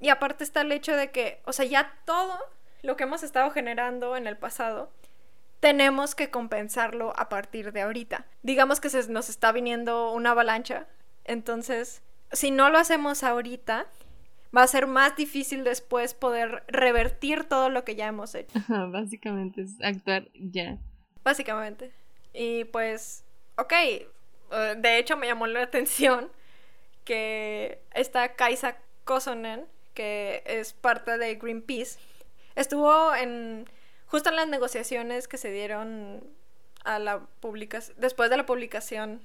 Y 0.00 0.08
aparte 0.08 0.42
está 0.42 0.62
el 0.62 0.72
hecho 0.72 0.96
de 0.96 1.12
que, 1.12 1.40
o 1.44 1.52
sea, 1.52 1.66
ya 1.66 1.94
todo 2.04 2.36
lo 2.82 2.96
que 2.96 3.04
hemos 3.04 3.22
estado 3.22 3.50
generando 3.50 4.16
en 4.16 4.26
el 4.26 4.36
pasado, 4.36 4.90
tenemos 5.60 6.14
que 6.14 6.30
compensarlo 6.30 7.12
a 7.16 7.28
partir 7.28 7.72
de 7.72 7.82
ahorita. 7.82 8.26
Digamos 8.42 8.80
que 8.80 8.90
se 8.90 9.08
nos 9.08 9.28
está 9.28 9.52
viniendo 9.52 10.12
una 10.12 10.32
avalancha 10.32 10.88
Entonces, 11.24 12.02
si 12.32 12.50
no 12.50 12.68
lo 12.70 12.78
hacemos 12.78 13.22
ahorita, 13.22 13.86
va 14.56 14.62
a 14.64 14.66
ser 14.66 14.88
más 14.88 15.14
difícil 15.14 15.62
después 15.62 16.14
poder 16.14 16.64
revertir 16.66 17.44
todo 17.44 17.70
lo 17.70 17.84
que 17.84 17.94
ya 17.94 18.08
hemos 18.08 18.34
hecho. 18.34 18.58
básicamente 18.90 19.62
es 19.62 19.80
actuar 19.82 20.28
ya. 20.34 20.78
Básicamente. 21.22 21.92
Y 22.32 22.64
pues, 22.64 23.24
ok, 23.56 23.72
eh, 23.72 24.08
de 24.76 24.98
hecho 24.98 25.16
me 25.16 25.26
llamó 25.28 25.46
la 25.46 25.62
atención 25.62 26.30
que 27.04 27.80
esta 27.94 28.34
Kaisa 28.34 28.76
Kosonen, 29.04 29.66
que 29.94 30.42
es 30.46 30.72
parte 30.72 31.18
de 31.18 31.34
Greenpeace, 31.36 31.98
estuvo 32.54 33.14
en 33.14 33.68
justo 34.06 34.30
en 34.30 34.36
las 34.36 34.48
negociaciones 34.48 35.28
que 35.28 35.38
se 35.38 35.50
dieron 35.50 36.22
a 36.84 36.98
la 36.98 37.20
publicación 37.40 37.96
después 37.98 38.28
de 38.30 38.36
la 38.36 38.46
publicación 38.46 39.22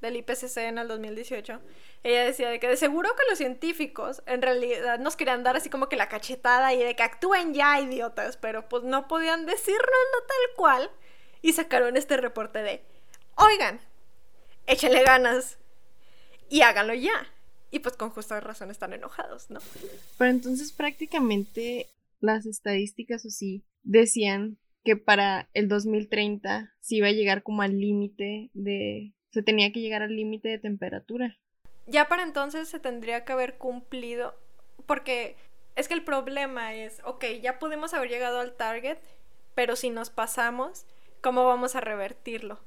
del 0.00 0.16
IPCC 0.16 0.56
en 0.58 0.78
el 0.78 0.88
2018, 0.88 1.60
ella 2.02 2.24
decía 2.24 2.48
de 2.48 2.58
que 2.58 2.68
de 2.68 2.76
seguro 2.76 3.14
que 3.16 3.22
los 3.28 3.38
científicos 3.38 4.22
en 4.26 4.40
realidad 4.40 4.98
nos 4.98 5.16
querían 5.16 5.42
dar 5.42 5.56
así 5.56 5.68
como 5.68 5.88
que 5.88 5.96
la 5.96 6.08
cachetada 6.08 6.72
y 6.72 6.82
de 6.82 6.96
que 6.96 7.02
actúen 7.02 7.52
ya, 7.52 7.80
idiotas, 7.80 8.36
pero 8.36 8.68
pues 8.68 8.82
no 8.82 9.08
podían 9.08 9.44
decirnoslo 9.44 10.24
tal 10.26 10.56
cual 10.56 10.90
y 11.42 11.52
sacaron 11.52 11.96
este 11.96 12.16
reporte 12.16 12.62
de, 12.62 12.82
oigan, 13.36 13.80
échenle 14.66 15.02
ganas 15.02 15.58
y 16.48 16.62
háganlo 16.62 16.94
ya. 16.94 17.28
Y 17.70 17.78
pues 17.80 17.96
con 17.96 18.10
justa 18.10 18.40
razón 18.40 18.70
están 18.70 18.92
enojados, 18.92 19.48
¿no? 19.48 19.60
Pero 20.18 20.30
entonces 20.30 20.72
prácticamente 20.72 21.88
las 22.20 22.46
estadísticas 22.46 23.24
o 23.24 23.30
sí 23.30 23.64
decían 23.82 24.58
que 24.84 24.96
para 24.96 25.48
el 25.52 25.68
2030 25.68 26.72
se 26.80 26.96
iba 26.96 27.08
a 27.08 27.12
llegar 27.12 27.42
como 27.42 27.62
al 27.62 27.78
límite 27.78 28.50
de 28.54 29.12
se 29.30 29.42
tenía 29.42 29.72
que 29.72 29.80
llegar 29.80 30.02
al 30.02 30.14
límite 30.14 30.48
de 30.48 30.58
temperatura. 30.58 31.38
Ya 31.86 32.08
para 32.08 32.22
entonces 32.22 32.68
se 32.68 32.80
tendría 32.80 33.24
que 33.24 33.32
haber 33.32 33.58
cumplido, 33.58 34.34
porque 34.86 35.36
es 35.76 35.88
que 35.88 35.94
el 35.94 36.04
problema 36.04 36.74
es, 36.74 37.00
ok, 37.04 37.24
ya 37.40 37.58
pudimos 37.58 37.94
haber 37.94 38.10
llegado 38.10 38.40
al 38.40 38.56
target, 38.56 38.98
pero 39.54 39.76
si 39.76 39.90
nos 39.90 40.10
pasamos, 40.10 40.86
¿cómo 41.20 41.44
vamos 41.44 41.76
a 41.76 41.80
revertirlo? 41.80 42.60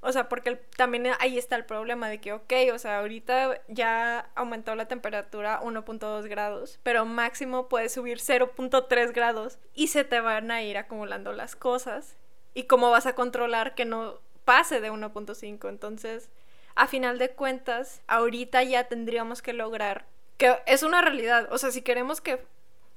O 0.00 0.12
sea, 0.12 0.28
porque 0.28 0.56
también 0.76 1.08
ahí 1.18 1.38
está 1.38 1.56
el 1.56 1.64
problema 1.64 2.08
de 2.08 2.20
que, 2.20 2.32
ok, 2.32 2.52
o 2.72 2.78
sea, 2.78 3.00
ahorita 3.00 3.60
ya 3.68 4.30
aumentó 4.34 4.74
la 4.74 4.86
temperatura 4.86 5.60
1.2 5.60 6.28
grados, 6.28 6.78
pero 6.82 7.04
máximo 7.04 7.68
puede 7.68 7.88
subir 7.88 8.18
0.3 8.18 9.12
grados 9.12 9.58
y 9.74 9.88
se 9.88 10.04
te 10.04 10.20
van 10.20 10.50
a 10.50 10.62
ir 10.62 10.78
acumulando 10.78 11.32
las 11.32 11.56
cosas. 11.56 12.16
¿Y 12.54 12.64
cómo 12.64 12.90
vas 12.90 13.06
a 13.06 13.14
controlar 13.14 13.74
que 13.74 13.84
no 13.84 14.20
pase 14.48 14.80
de 14.80 14.90
1.5. 14.90 15.68
Entonces, 15.68 16.30
a 16.74 16.86
final 16.86 17.18
de 17.18 17.28
cuentas, 17.28 18.00
ahorita 18.06 18.62
ya 18.62 18.84
tendríamos 18.84 19.42
que 19.42 19.52
lograr 19.52 20.06
que 20.38 20.56
es 20.64 20.82
una 20.82 21.02
realidad. 21.02 21.48
O 21.52 21.58
sea, 21.58 21.70
si 21.70 21.82
queremos 21.82 22.22
que, 22.22 22.40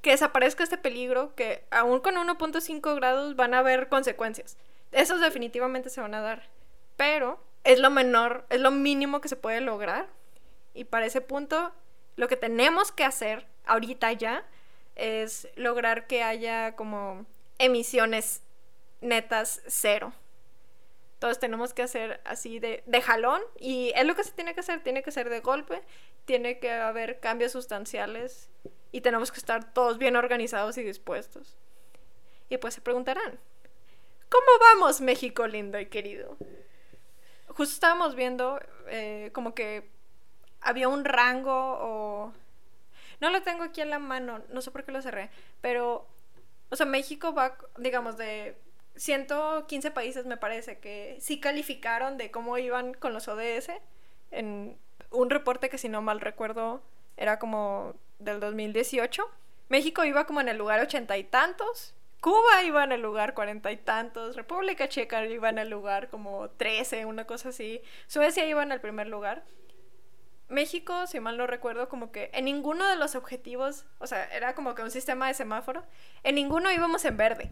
que 0.02 0.12
desaparezca 0.12 0.64
este 0.64 0.78
peligro, 0.78 1.36
que 1.36 1.66
aún 1.72 2.00
con 2.00 2.16
1.5 2.16 2.96
grados 2.96 3.36
van 3.36 3.54
a 3.54 3.60
haber 3.60 3.90
consecuencias. 3.90 4.56
Esos 4.94 5.20
definitivamente 5.20 5.90
se 5.90 6.00
van 6.00 6.14
a 6.14 6.22
dar. 6.22 6.44
Pero 7.02 7.40
es 7.64 7.80
lo 7.80 7.90
menor, 7.90 8.46
es 8.52 8.60
lo 8.60 8.70
mínimo 8.70 9.22
que 9.22 9.28
se 9.28 9.36
puede 9.36 9.60
lograr. 9.60 10.08
Y 10.76 10.84
para 10.84 11.08
ese 11.08 11.20
punto, 11.20 11.72
lo 12.16 12.28
que 12.28 12.36
tenemos 12.36 12.92
que 12.92 13.04
hacer 13.04 13.48
ahorita 13.66 14.12
ya 14.12 14.46
es 14.96 15.48
lograr 15.56 16.06
que 16.06 16.22
haya 16.22 16.76
como 16.76 17.26
emisiones 17.58 18.44
netas 19.02 19.64
cero. 19.66 20.14
Todos 21.18 21.40
tenemos 21.40 21.74
que 21.74 21.82
hacer 21.82 22.22
así 22.24 22.60
de, 22.60 22.84
de 22.86 23.02
jalón 23.02 23.42
y 23.58 23.92
es 23.96 24.06
lo 24.06 24.14
que 24.14 24.24
se 24.24 24.34
tiene 24.34 24.54
que 24.54 24.60
hacer, 24.60 24.84
tiene 24.84 25.02
que 25.02 25.10
ser 25.10 25.28
de 25.32 25.40
golpe, 25.40 25.82
tiene 26.26 26.60
que 26.60 26.72
haber 26.72 27.20
cambios 27.20 27.54
sustanciales 27.54 28.52
y 28.92 29.02
tenemos 29.02 29.32
que 29.32 29.40
estar 29.40 29.74
todos 29.74 29.98
bien 29.98 30.16
organizados 30.18 30.78
y 30.78 30.84
dispuestos. 30.84 31.58
Y 32.48 32.60
pues 32.60 32.76
se 32.76 32.82
preguntarán, 32.82 33.40
¿cómo 34.30 34.52
vamos 34.60 35.02
México 35.02 35.48
lindo 35.48 35.80
y 35.80 35.88
querido? 35.88 36.38
Justo 37.56 37.74
estábamos 37.74 38.16
viendo 38.16 38.60
eh, 38.88 39.30
como 39.34 39.54
que 39.54 39.90
había 40.62 40.88
un 40.88 41.06
rango 41.06 41.78
o... 41.82 42.34
No 43.20 43.30
lo 43.30 43.44
tengo 43.44 43.64
aquí 43.64 43.82
en 43.82 43.92
la 43.92 44.00
mano, 44.00 44.42
no 44.50 44.62
sé 44.62 44.72
por 44.72 44.84
qué 44.84 44.92
lo 44.92 45.02
cerré, 45.02 45.30
pero, 45.62 46.08
o 46.72 46.76
sea, 46.76 46.88
México 46.88 47.36
va, 47.36 47.56
digamos, 47.78 48.18
de 48.18 48.58
115 48.96 49.92
países 49.92 50.26
me 50.26 50.38
parece 50.38 50.80
que 50.80 51.18
sí 51.20 51.40
calificaron 51.40 52.18
de 52.18 52.32
cómo 52.32 52.58
iban 52.58 52.94
con 52.96 53.14
los 53.14 53.28
ODS 53.28 53.70
en 54.32 54.78
un 55.12 55.30
reporte 55.30 55.70
que 55.70 55.78
si 55.78 55.88
no 55.88 56.02
mal 56.02 56.20
recuerdo 56.20 56.82
era 57.18 57.38
como 57.38 57.94
del 58.20 58.40
2018. 58.40 59.24
México 59.70 60.04
iba 60.04 60.26
como 60.26 60.42
en 60.42 60.50
el 60.50 60.58
lugar 60.58 60.82
ochenta 60.82 61.18
y 61.18 61.24
tantos, 61.24 61.94
Cuba 62.22 62.64
iba 62.64 62.84
en 62.84 62.92
el 62.92 63.02
lugar 63.02 63.34
cuarenta 63.34 63.72
y 63.72 63.78
tantos, 63.78 64.36
República 64.36 64.88
Checa 64.88 65.26
iba 65.26 65.50
en 65.50 65.58
el 65.58 65.70
lugar 65.70 66.08
como 66.10 66.52
13, 66.52 67.06
una 67.06 67.26
cosa 67.26 67.50
así, 67.50 67.82
Suecia 68.06 68.46
iba 68.46 68.62
en 68.62 68.72
el 68.72 68.80
primer 68.80 69.08
lugar. 69.08 69.44
México, 70.48 71.08
si 71.08 71.20
mal 71.20 71.38
no 71.38 71.48
recuerdo, 71.48 71.90
como 71.90 72.12
que 72.12 72.30
en 72.34 72.46
ninguno 72.46 72.88
de 72.88 72.96
los 72.96 73.16
objetivos, 73.16 73.86
o 73.98 74.06
sea, 74.06 74.24
era 74.26 74.54
como 74.54 74.76
que 74.76 74.84
un 74.84 74.92
sistema 74.92 75.28
de 75.28 75.34
semáforo, 75.34 75.84
en 76.24 76.36
ninguno 76.36 76.72
íbamos 76.72 77.04
en 77.06 77.18
verde. 77.18 77.52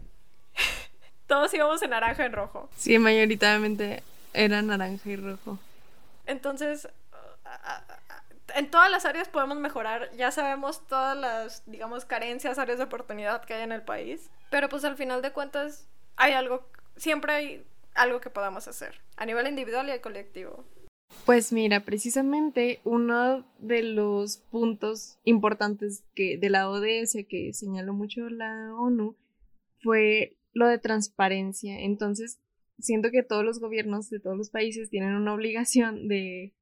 Todos 1.26 1.52
íbamos 1.52 1.82
en 1.82 1.90
naranja 1.90 2.22
y 2.22 2.26
en 2.26 2.32
rojo. 2.32 2.70
Sí, 2.76 2.98
mayoritariamente 2.98 4.04
era 4.32 4.62
naranja 4.62 5.08
y 5.08 5.16
rojo. 5.16 5.58
Entonces, 6.26 6.88
en 8.54 8.70
todas 8.70 8.90
las 8.90 9.04
áreas 9.04 9.28
podemos 9.28 9.58
mejorar. 9.58 10.10
Ya 10.16 10.30
sabemos 10.30 10.86
todas 10.86 11.16
las, 11.16 11.62
digamos, 11.66 12.04
carencias, 12.04 12.58
áreas 12.58 12.78
de 12.78 12.84
oportunidad 12.84 13.44
que 13.44 13.54
hay 13.54 13.62
en 13.62 13.72
el 13.72 13.82
país. 13.82 14.30
Pero 14.50 14.68
pues 14.68 14.84
al 14.84 14.96
final 14.96 15.22
de 15.22 15.32
cuentas, 15.32 15.88
hay 16.16 16.32
algo, 16.32 16.68
siempre 16.96 17.32
hay 17.32 17.64
algo 17.94 18.20
que 18.20 18.30
podamos 18.30 18.68
hacer, 18.68 19.00
a 19.16 19.24
nivel 19.24 19.46
individual 19.46 19.88
y 19.94 19.98
colectivo. 20.00 20.64
Pues 21.24 21.52
mira, 21.52 21.84
precisamente 21.84 22.80
uno 22.84 23.44
de 23.58 23.82
los 23.82 24.38
puntos 24.38 25.18
importantes 25.24 26.04
que 26.14 26.38
de 26.38 26.50
la 26.50 26.70
ODS 26.70 27.16
que 27.28 27.52
señaló 27.52 27.94
mucho 27.94 28.28
la 28.28 28.74
ONU 28.74 29.16
fue 29.82 30.36
lo 30.52 30.66
de 30.66 30.78
transparencia. 30.78 31.80
Entonces, 31.80 32.40
siento 32.78 33.10
que 33.10 33.22
todos 33.22 33.44
los 33.44 33.60
gobiernos 33.60 34.08
de 34.10 34.20
todos 34.20 34.36
los 34.36 34.50
países 34.50 34.90
tienen 34.90 35.14
una 35.14 35.34
obligación 35.34 36.08
de, 36.08 36.54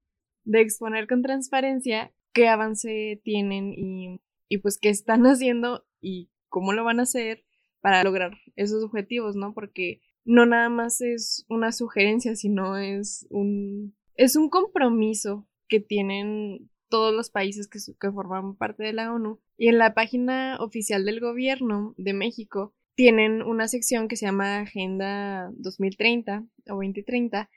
de 0.45 0.61
exponer 0.61 1.07
con 1.07 1.23
transparencia 1.23 2.13
qué 2.33 2.49
avance 2.49 3.21
tienen 3.25 3.73
y, 3.75 4.21
y 4.49 4.59
pues 4.59 4.79
qué 4.79 4.89
están 4.89 5.23
haciendo 5.27 5.87
y 6.01 6.31
cómo 6.49 6.73
lo 6.73 6.85
van 6.85 7.01
a 7.01 7.05
hacer 7.05 7.45
para 7.81 8.03
lograr 8.05 8.33
esos 8.57 8.83
objetivos, 8.85 9.37
¿no? 9.37 9.55
Porque 9.55 10.01
no 10.25 10.47
nada 10.47 10.69
más 10.69 11.01
es 11.01 11.45
una 11.49 11.73
sugerencia, 11.73 12.37
sino 12.37 12.77
es 12.77 13.27
un, 13.31 13.97
es 14.15 14.37
un 14.37 14.51
compromiso 14.51 15.49
que 15.69 15.81
tienen 15.81 16.71
todos 16.89 17.15
los 17.15 17.31
países 17.31 17.69
que, 17.69 17.79
que 18.01 18.13
forman 18.13 18.57
parte 18.57 18.83
de 18.83 18.93
la 18.93 19.13
ONU. 19.13 19.41
Y 19.57 19.69
en 19.69 19.79
la 19.79 19.95
página 19.95 20.57
oficial 20.61 21.05
del 21.05 21.21
gobierno 21.21 21.95
de 21.97 22.13
México 22.13 22.75
tienen 22.95 23.43
una 23.43 23.69
sección 23.69 24.09
que 24.09 24.17
se 24.17 24.27
llama 24.27 24.59
Agenda 24.59 25.51
2030 25.57 26.45
o 26.69 26.75
2030, 26.75 27.49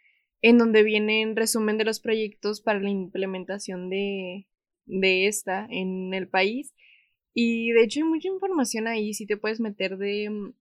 en 0.41 0.57
donde 0.57 0.83
viene 0.83 1.33
resumen 1.35 1.77
de 1.77 1.85
los 1.85 1.99
proyectos 1.99 2.61
para 2.61 2.79
la 2.79 2.89
implementación 2.89 3.89
de, 3.89 4.47
de 4.85 5.27
esta 5.27 5.65
en 5.69 6.13
el 6.13 6.27
país. 6.27 6.73
Y 7.33 7.71
de 7.71 7.83
hecho 7.83 7.99
hay 7.99 8.03
mucha 8.03 8.27
información 8.27 8.87
ahí, 8.87 9.13
si 9.13 9.25
te 9.25 9.37
puedes 9.37 9.59
meter 9.59 9.97
de 9.97 10.29
mm, 10.29 10.53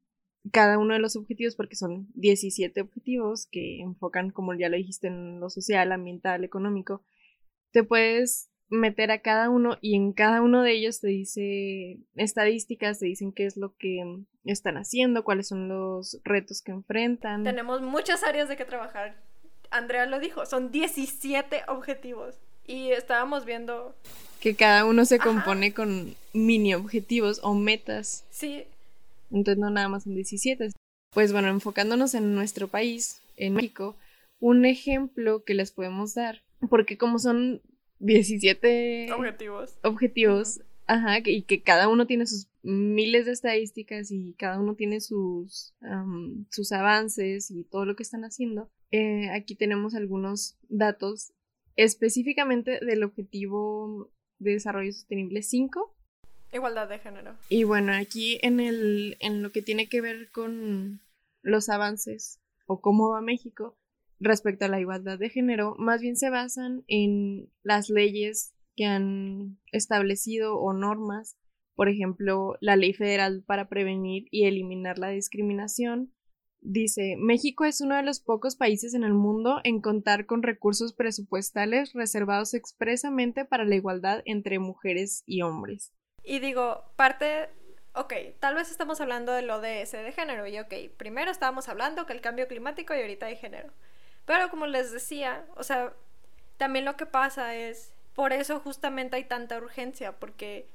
cada 0.52 0.78
uno 0.78 0.94
de 0.94 1.00
los 1.00 1.16
objetivos, 1.16 1.56
porque 1.56 1.76
son 1.76 2.08
17 2.14 2.80
objetivos 2.80 3.46
que 3.50 3.80
enfocan, 3.80 4.30
como 4.30 4.54
ya 4.54 4.68
lo 4.68 4.76
dijiste, 4.76 5.08
en 5.08 5.40
lo 5.40 5.50
social, 5.50 5.92
ambiental, 5.92 6.44
económico. 6.44 7.02
Te 7.72 7.82
puedes 7.82 8.50
meter 8.68 9.10
a 9.10 9.20
cada 9.20 9.50
uno 9.50 9.78
y 9.80 9.96
en 9.96 10.12
cada 10.12 10.42
uno 10.42 10.62
de 10.62 10.72
ellos 10.72 11.00
te 11.00 11.08
dice 11.08 11.98
estadísticas, 12.14 13.00
te 13.00 13.06
dicen 13.06 13.32
qué 13.32 13.46
es 13.46 13.56
lo 13.56 13.74
que 13.76 14.00
están 14.44 14.76
haciendo, 14.76 15.24
cuáles 15.24 15.48
son 15.48 15.68
los 15.68 16.20
retos 16.24 16.62
que 16.62 16.70
enfrentan. 16.70 17.42
Tenemos 17.42 17.82
muchas 17.82 18.22
áreas 18.22 18.48
de 18.48 18.56
que 18.56 18.64
trabajar. 18.64 19.20
Andrea 19.72 20.06
lo 20.06 20.20
dijo, 20.20 20.46
son 20.46 20.70
17 20.70 21.62
objetivos 21.68 22.40
y 22.70 22.92
estábamos 22.92 23.44
viendo 23.44 23.94
que 24.40 24.54
cada 24.54 24.86
uno 24.86 25.04
se 25.04 25.18
compone 25.18 25.74
con 25.74 26.14
mini 26.32 26.74
objetivos 26.74 27.40
o 27.42 27.54
metas. 27.54 28.24
Sí. 28.30 28.64
Entonces 29.30 29.58
no 29.58 29.70
nada 29.70 29.88
más 29.88 30.04
son 30.04 30.14
17. 30.14 30.70
Pues 31.12 31.32
bueno, 31.32 31.48
enfocándonos 31.48 32.14
en 32.14 32.34
nuestro 32.34 32.68
país, 32.68 33.22
en 33.36 33.54
México, 33.54 33.96
un 34.38 34.64
ejemplo 34.64 35.44
que 35.44 35.54
les 35.54 35.72
podemos 35.72 36.14
dar, 36.14 36.42
porque 36.68 36.96
como 36.96 37.18
son 37.18 37.60
17 37.98 39.12
objetivos. 39.12 39.74
Objetivos, 39.82 40.60
ajá, 40.86 41.18
y 41.24 41.42
que 41.42 41.62
cada 41.62 41.88
uno 41.88 42.06
tiene 42.06 42.26
sus 42.26 42.46
miles 42.62 43.26
de 43.26 43.32
estadísticas 43.32 44.12
y 44.12 44.34
cada 44.38 44.60
uno 44.60 44.74
tiene 44.74 45.00
sus, 45.00 45.74
sus 46.50 46.72
avances 46.72 47.50
y 47.50 47.64
todo 47.64 47.84
lo 47.84 47.96
que 47.96 48.04
están 48.04 48.22
haciendo. 48.22 48.70
Eh, 48.92 49.28
aquí 49.30 49.56
tenemos 49.56 49.94
algunos 49.94 50.56
datos 50.68 51.32
específicamente 51.76 52.78
del 52.84 53.02
objetivo 53.04 54.10
de 54.38 54.52
desarrollo 54.52 54.92
sostenible 54.92 55.42
5. 55.42 55.94
Igualdad 56.52 56.88
de 56.88 56.98
género. 56.98 57.36
Y 57.48 57.64
bueno, 57.64 57.92
aquí 57.92 58.38
en, 58.42 58.60
el, 58.60 59.16
en 59.20 59.42
lo 59.42 59.52
que 59.52 59.62
tiene 59.62 59.88
que 59.88 60.00
ver 60.00 60.30
con 60.30 61.00
los 61.42 61.68
avances 61.68 62.40
o 62.66 62.80
cómo 62.80 63.10
va 63.10 63.20
México 63.20 63.76
respecto 64.20 64.66
a 64.66 64.68
la 64.68 64.80
igualdad 64.80 65.18
de 65.18 65.30
género, 65.30 65.74
más 65.78 66.00
bien 66.02 66.16
se 66.16 66.30
basan 66.30 66.84
en 66.88 67.50
las 67.62 67.88
leyes 67.88 68.54
que 68.76 68.84
han 68.84 69.58
establecido 69.72 70.58
o 70.58 70.72
normas, 70.72 71.36
por 71.74 71.88
ejemplo, 71.88 72.56
la 72.60 72.76
Ley 72.76 72.92
Federal 72.92 73.42
para 73.46 73.68
prevenir 73.68 74.26
y 74.30 74.44
eliminar 74.44 74.98
la 74.98 75.08
discriminación, 75.08 76.12
Dice, 76.62 77.16
México 77.18 77.64
es 77.64 77.80
uno 77.80 77.96
de 77.96 78.02
los 78.02 78.20
pocos 78.20 78.54
países 78.54 78.92
en 78.92 79.02
el 79.02 79.14
mundo 79.14 79.60
en 79.64 79.80
contar 79.80 80.26
con 80.26 80.42
recursos 80.42 80.92
presupuestales 80.92 81.94
reservados 81.94 82.52
expresamente 82.52 83.46
para 83.46 83.64
la 83.64 83.76
igualdad 83.76 84.22
entre 84.26 84.58
mujeres 84.58 85.22
y 85.24 85.40
hombres. 85.40 85.92
Y 86.22 86.38
digo, 86.38 86.84
parte, 86.96 87.48
ok, 87.94 88.12
tal 88.40 88.56
vez 88.56 88.70
estamos 88.70 89.00
hablando 89.00 89.32
de 89.32 89.40
lo 89.42 89.60
de 89.60 89.82
ese 89.82 89.98
de 89.98 90.12
género, 90.12 90.46
y 90.46 90.58
ok, 90.58 90.74
primero 90.98 91.30
estábamos 91.30 91.68
hablando 91.70 92.04
que 92.04 92.12
el 92.12 92.20
cambio 92.20 92.46
climático 92.46 92.94
y 92.94 93.00
ahorita 93.00 93.26
hay 93.26 93.36
género. 93.36 93.72
Pero 94.26 94.50
como 94.50 94.66
les 94.66 94.92
decía, 94.92 95.46
o 95.56 95.62
sea, 95.62 95.94
también 96.58 96.84
lo 96.84 96.96
que 96.96 97.06
pasa 97.06 97.56
es, 97.56 97.94
por 98.14 98.34
eso 98.34 98.60
justamente 98.60 99.16
hay 99.16 99.24
tanta 99.24 99.56
urgencia, 99.56 100.12
porque, 100.12 100.68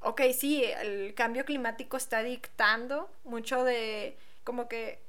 ok, 0.00 0.20
sí, 0.36 0.64
el 0.64 1.14
cambio 1.14 1.44
climático 1.44 1.96
está 1.96 2.24
dictando 2.24 3.08
mucho 3.22 3.62
de, 3.62 4.18
como 4.42 4.68
que 4.68 5.06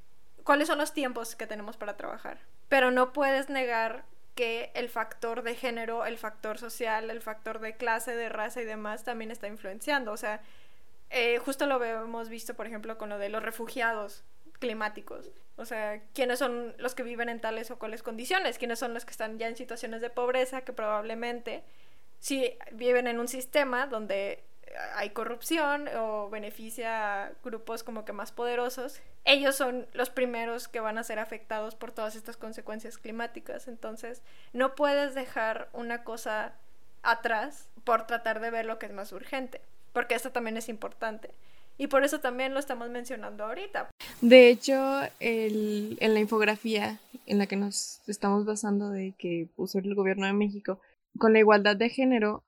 cuáles 0.50 0.66
son 0.66 0.78
los 0.78 0.92
tiempos 0.92 1.36
que 1.36 1.46
tenemos 1.46 1.76
para 1.76 1.96
trabajar. 1.96 2.40
Pero 2.68 2.90
no 2.90 3.12
puedes 3.12 3.50
negar 3.50 4.04
que 4.34 4.72
el 4.74 4.88
factor 4.88 5.44
de 5.44 5.54
género, 5.54 6.04
el 6.06 6.18
factor 6.18 6.58
social, 6.58 7.08
el 7.08 7.20
factor 7.20 7.60
de 7.60 7.76
clase, 7.76 8.16
de 8.16 8.28
raza 8.28 8.60
y 8.60 8.64
demás 8.64 9.04
también 9.04 9.30
está 9.30 9.46
influenciando. 9.46 10.10
O 10.10 10.16
sea, 10.16 10.40
eh, 11.10 11.38
justo 11.38 11.66
lo 11.66 11.80
hemos 11.84 12.28
visto, 12.28 12.54
por 12.54 12.66
ejemplo, 12.66 12.98
con 12.98 13.10
lo 13.10 13.18
de 13.18 13.28
los 13.28 13.44
refugiados 13.44 14.24
climáticos. 14.58 15.30
O 15.54 15.64
sea, 15.64 16.02
quiénes 16.14 16.40
son 16.40 16.74
los 16.78 16.96
que 16.96 17.04
viven 17.04 17.28
en 17.28 17.40
tales 17.40 17.70
o 17.70 17.78
cuáles 17.78 18.02
condiciones, 18.02 18.58
quiénes 18.58 18.80
son 18.80 18.92
los 18.92 19.04
que 19.04 19.12
están 19.12 19.38
ya 19.38 19.46
en 19.46 19.56
situaciones 19.56 20.00
de 20.00 20.10
pobreza 20.10 20.62
que 20.62 20.72
probablemente 20.72 21.62
si 22.18 22.58
viven 22.72 23.06
en 23.06 23.20
un 23.20 23.28
sistema 23.28 23.86
donde 23.86 24.42
hay 24.94 25.10
corrupción 25.10 25.88
o 25.96 26.30
beneficia 26.30 27.24
a 27.24 27.32
grupos 27.44 27.82
como 27.82 28.04
que 28.04 28.12
más 28.12 28.32
poderosos, 28.32 29.00
ellos 29.24 29.56
son 29.56 29.86
los 29.92 30.10
primeros 30.10 30.68
que 30.68 30.80
van 30.80 30.98
a 30.98 31.04
ser 31.04 31.18
afectados 31.18 31.74
por 31.74 31.92
todas 31.92 32.16
estas 32.16 32.36
consecuencias 32.36 32.98
climáticas. 32.98 33.68
Entonces, 33.68 34.22
no 34.52 34.74
puedes 34.74 35.14
dejar 35.14 35.68
una 35.72 36.04
cosa 36.04 36.54
atrás 37.02 37.68
por 37.84 38.06
tratar 38.06 38.40
de 38.40 38.50
ver 38.50 38.66
lo 38.66 38.78
que 38.78 38.86
es 38.86 38.92
más 38.92 39.12
urgente, 39.12 39.60
porque 39.92 40.14
esto 40.14 40.32
también 40.32 40.56
es 40.56 40.68
importante. 40.68 41.30
Y 41.78 41.86
por 41.86 42.04
eso 42.04 42.20
también 42.20 42.52
lo 42.52 42.60
estamos 42.60 42.90
mencionando 42.90 43.44
ahorita. 43.44 43.88
De 44.20 44.50
hecho, 44.50 45.00
el, 45.18 45.96
en 46.00 46.12
la 46.12 46.20
infografía 46.20 46.98
en 47.26 47.38
la 47.38 47.46
que 47.46 47.56
nos 47.56 48.02
estamos 48.06 48.44
basando 48.44 48.90
de 48.90 49.14
que 49.16 49.48
puso 49.56 49.78
el 49.78 49.94
gobierno 49.94 50.26
de 50.26 50.34
México, 50.34 50.78
con 51.18 51.32
la 51.32 51.38
igualdad 51.38 51.76
de 51.76 51.88
género, 51.88 52.42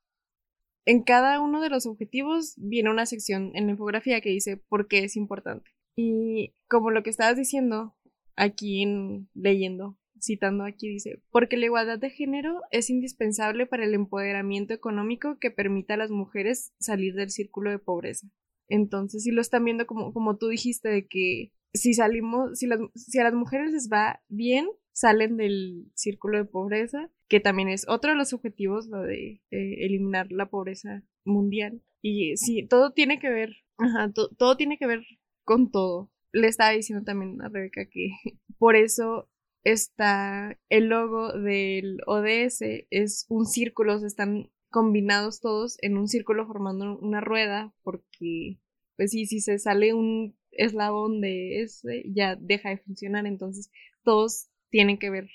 en 0.85 1.03
cada 1.03 1.41
uno 1.41 1.61
de 1.61 1.71
los 1.71 1.87
objetivos 1.87 2.55
viene 2.57 2.91
una 2.91 3.07
sección 3.07 3.53
en 3.55 3.67
la 3.67 3.73
infografía 3.73 4.21
que 4.21 4.31
dice 4.31 4.57
por 4.57 4.89
qué 4.89 5.05
es 5.05 5.17
importante. 5.17 5.71
Y 5.97 6.55
como 6.69 6.91
lo 6.91 7.03
que 7.03 7.11
estabas 7.11 7.37
diciendo, 7.37 7.95
aquí 8.37 8.87
leyendo, 9.35 9.99
citando 10.21 10.65
aquí 10.65 10.89
dice, 10.89 11.23
porque 11.31 11.57
la 11.57 11.67
igualdad 11.67 11.99
de 11.99 12.11
género 12.11 12.61
es 12.71 12.91
indispensable 12.91 13.67
para 13.67 13.85
el 13.85 13.95
empoderamiento 13.95 14.73
económico 14.73 15.39
que 15.39 15.51
permita 15.51 15.95
a 15.95 15.99
las 15.99 16.11
mujeres 16.11 16.73
salir 16.79 17.15
del 17.15 17.31
círculo 17.31 17.71
de 17.71 17.79
pobreza. 17.79 18.29
Entonces, 18.69 19.25
si 19.25 19.33
lo 19.33 19.41
están 19.41 19.65
viendo 19.65 19.87
como, 19.87 20.13
como 20.13 20.39
tú 20.39 20.49
dijiste, 20.49 20.89
de 20.89 21.07
que 21.07 21.53
si 21.75 21.95
salimos, 21.95 22.59
si, 22.59 22.69
si 22.95 23.19
a 23.19 23.25
las 23.25 23.35
mujeres 23.35 23.73
les 23.73 23.89
va 23.91 24.23
bien, 24.29 24.69
salen 24.93 25.37
del 25.37 25.91
círculo 25.95 26.39
de 26.39 26.45
pobreza, 26.45 27.11
que 27.29 27.41
también 27.41 27.69
es 27.69 27.89
otro 27.89 28.13
de 28.13 28.17
los 28.17 28.33
objetivos, 28.33 28.87
lo 28.89 29.03
de 29.03 29.43
eh, 29.51 29.87
eliminar 29.87 30.31
la 30.31 30.51
pobreza 30.51 31.03
mundial. 31.25 31.83
Y 32.03 32.37
sí, 32.37 32.67
todo 32.67 32.93
tiene 32.93 33.19
que 33.19 33.31
ver, 33.31 33.57
ajá, 33.79 34.13
todo 34.13 34.57
tiene 34.57 34.79
que 34.79 34.87
ver 34.87 35.03
con 35.45 35.71
todo. 35.71 36.11
Le 36.33 36.49
estaba 36.49 36.71
diciendo 36.71 37.05
también 37.05 37.41
a 37.43 37.49
Rebeca 37.49 37.87
que 37.89 38.11
por 38.59 38.77
eso 38.77 39.29
está 39.65 40.59
el 40.69 40.87
logo 40.87 41.33
del 41.33 41.99
ODS, 42.07 42.63
es 42.91 43.27
un 43.29 43.47
círculo, 43.47 43.99
se 43.99 44.09
están 44.09 44.51
combinados 44.71 45.41
todos 45.41 45.79
en 45.83 45.97
un 45.97 46.09
círculo 46.09 46.47
formando 46.47 46.99
una 46.99 47.21
rueda, 47.21 47.73
porque 47.83 48.59
pues 48.97 49.11
sí, 49.13 49.27
si 49.27 49.41
se 49.41 49.59
sale 49.59 49.95
un 49.95 50.37
eslabón 50.53 51.21
de 51.21 51.63
ese, 51.63 52.05
ya 52.07 52.37
deja 52.37 52.71
de 52.71 52.79
funcionar, 52.79 53.27
entonces 53.27 53.71
todos 54.05 54.49
tienen 54.71 54.99
que 54.99 55.11
ver 55.11 55.29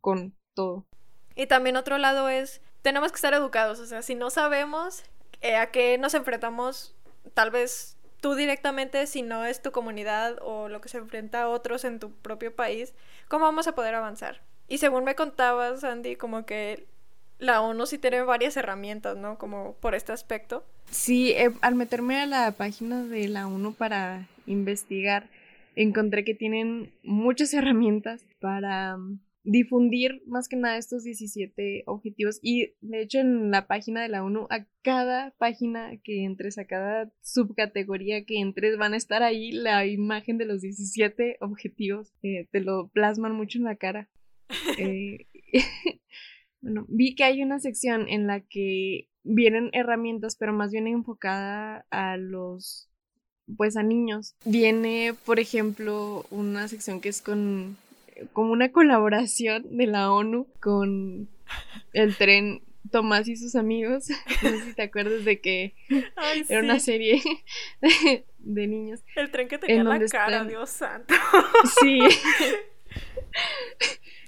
con 0.00 0.34
todo. 0.54 0.86
Y 1.36 1.46
también 1.46 1.76
otro 1.76 1.98
lado 1.98 2.28
es, 2.28 2.60
tenemos 2.82 3.10
que 3.10 3.16
estar 3.16 3.34
educados, 3.34 3.80
o 3.80 3.86
sea, 3.86 4.02
si 4.02 4.14
no 4.14 4.30
sabemos 4.30 5.04
eh, 5.40 5.56
a 5.56 5.70
qué 5.70 5.98
nos 5.98 6.14
enfrentamos, 6.14 6.94
tal 7.34 7.50
vez 7.50 7.96
tú 8.20 8.34
directamente, 8.34 9.06
si 9.06 9.22
no 9.22 9.44
es 9.44 9.60
tu 9.60 9.72
comunidad 9.72 10.38
o 10.40 10.68
lo 10.68 10.80
que 10.80 10.88
se 10.88 10.98
enfrenta 10.98 11.42
a 11.42 11.48
otros 11.48 11.84
en 11.84 11.98
tu 11.98 12.10
propio 12.10 12.54
país, 12.54 12.94
¿cómo 13.28 13.44
vamos 13.44 13.66
a 13.66 13.74
poder 13.74 13.94
avanzar? 13.94 14.40
Y 14.68 14.78
según 14.78 15.04
me 15.04 15.14
contabas, 15.14 15.84
Andy, 15.84 16.16
como 16.16 16.46
que 16.46 16.86
la 17.38 17.60
ONU 17.60 17.84
sí 17.86 17.98
tiene 17.98 18.22
varias 18.22 18.56
herramientas, 18.56 19.16
¿no? 19.16 19.36
Como 19.36 19.74
por 19.74 19.94
este 19.94 20.12
aspecto. 20.12 20.64
Sí, 20.90 21.32
eh, 21.32 21.52
al 21.60 21.74
meterme 21.74 22.20
a 22.20 22.26
la 22.26 22.52
página 22.52 23.02
de 23.02 23.28
la 23.28 23.46
ONU 23.46 23.74
para 23.74 24.26
investigar, 24.46 25.28
encontré 25.76 26.24
que 26.24 26.34
tienen 26.34 26.92
muchas 27.02 27.54
herramientas 27.54 28.24
para 28.40 28.96
difundir 29.44 30.22
más 30.26 30.48
que 30.48 30.56
nada 30.56 30.78
estos 30.78 31.04
17 31.04 31.84
objetivos. 31.86 32.40
Y 32.42 32.72
de 32.80 33.02
hecho 33.02 33.18
en 33.20 33.50
la 33.50 33.66
página 33.66 34.02
de 34.02 34.08
la 34.08 34.24
ONU 34.24 34.46
a 34.50 34.66
cada 34.82 35.32
página 35.38 35.98
que 36.02 36.24
entres 36.24 36.58
a 36.58 36.64
cada 36.64 37.12
subcategoría 37.22 38.24
que 38.24 38.40
entres 38.40 38.78
van 38.78 38.94
a 38.94 38.96
estar 38.96 39.22
ahí 39.22 39.52
la 39.52 39.86
imagen 39.86 40.38
de 40.38 40.46
los 40.46 40.62
17 40.62 41.36
objetivos. 41.40 42.12
Eh, 42.22 42.48
te 42.50 42.60
lo 42.60 42.88
plasman 42.88 43.34
mucho 43.34 43.58
en 43.58 43.64
la 43.64 43.76
cara. 43.76 44.08
Eh, 44.78 45.26
bueno 46.60 46.84
vi 46.88 47.14
que 47.14 47.24
hay 47.24 47.42
una 47.42 47.58
sección 47.58 48.08
en 48.08 48.26
la 48.26 48.40
que 48.40 49.08
vienen 49.22 49.70
herramientas 49.72 50.36
pero 50.38 50.52
más 50.52 50.70
bien 50.70 50.86
enfocada 50.86 51.86
a 51.90 52.16
los 52.18 52.90
pues 53.56 53.76
a 53.76 53.82
niños 53.82 54.34
viene 54.44 55.14
por 55.24 55.38
ejemplo 55.38 56.24
una 56.30 56.66
sección 56.68 57.00
que 57.00 57.10
es 57.10 57.20
con 57.20 57.76
como 58.32 58.52
una 58.52 58.70
colaboración 58.70 59.76
de 59.76 59.86
la 59.86 60.12
ONU 60.12 60.46
con 60.60 61.28
el 61.92 62.16
tren 62.16 62.62
Tomás 62.90 63.28
y 63.28 63.36
sus 63.36 63.54
amigos. 63.56 64.08
No 64.42 64.50
sé 64.50 64.60
si 64.60 64.74
te 64.74 64.82
acuerdas 64.82 65.24
de 65.24 65.40
que 65.40 65.74
era 66.48 66.60
una 66.60 66.78
serie 66.78 67.22
de, 68.38 68.66
niños. 68.66 69.00
El 69.16 69.30
tren 69.30 69.48
que 69.48 69.58
tenía 69.58 69.82
la 69.82 69.98
cara, 70.06 70.44
Dios 70.44 70.70
santo. 70.70 71.14
Sí. 71.80 72.00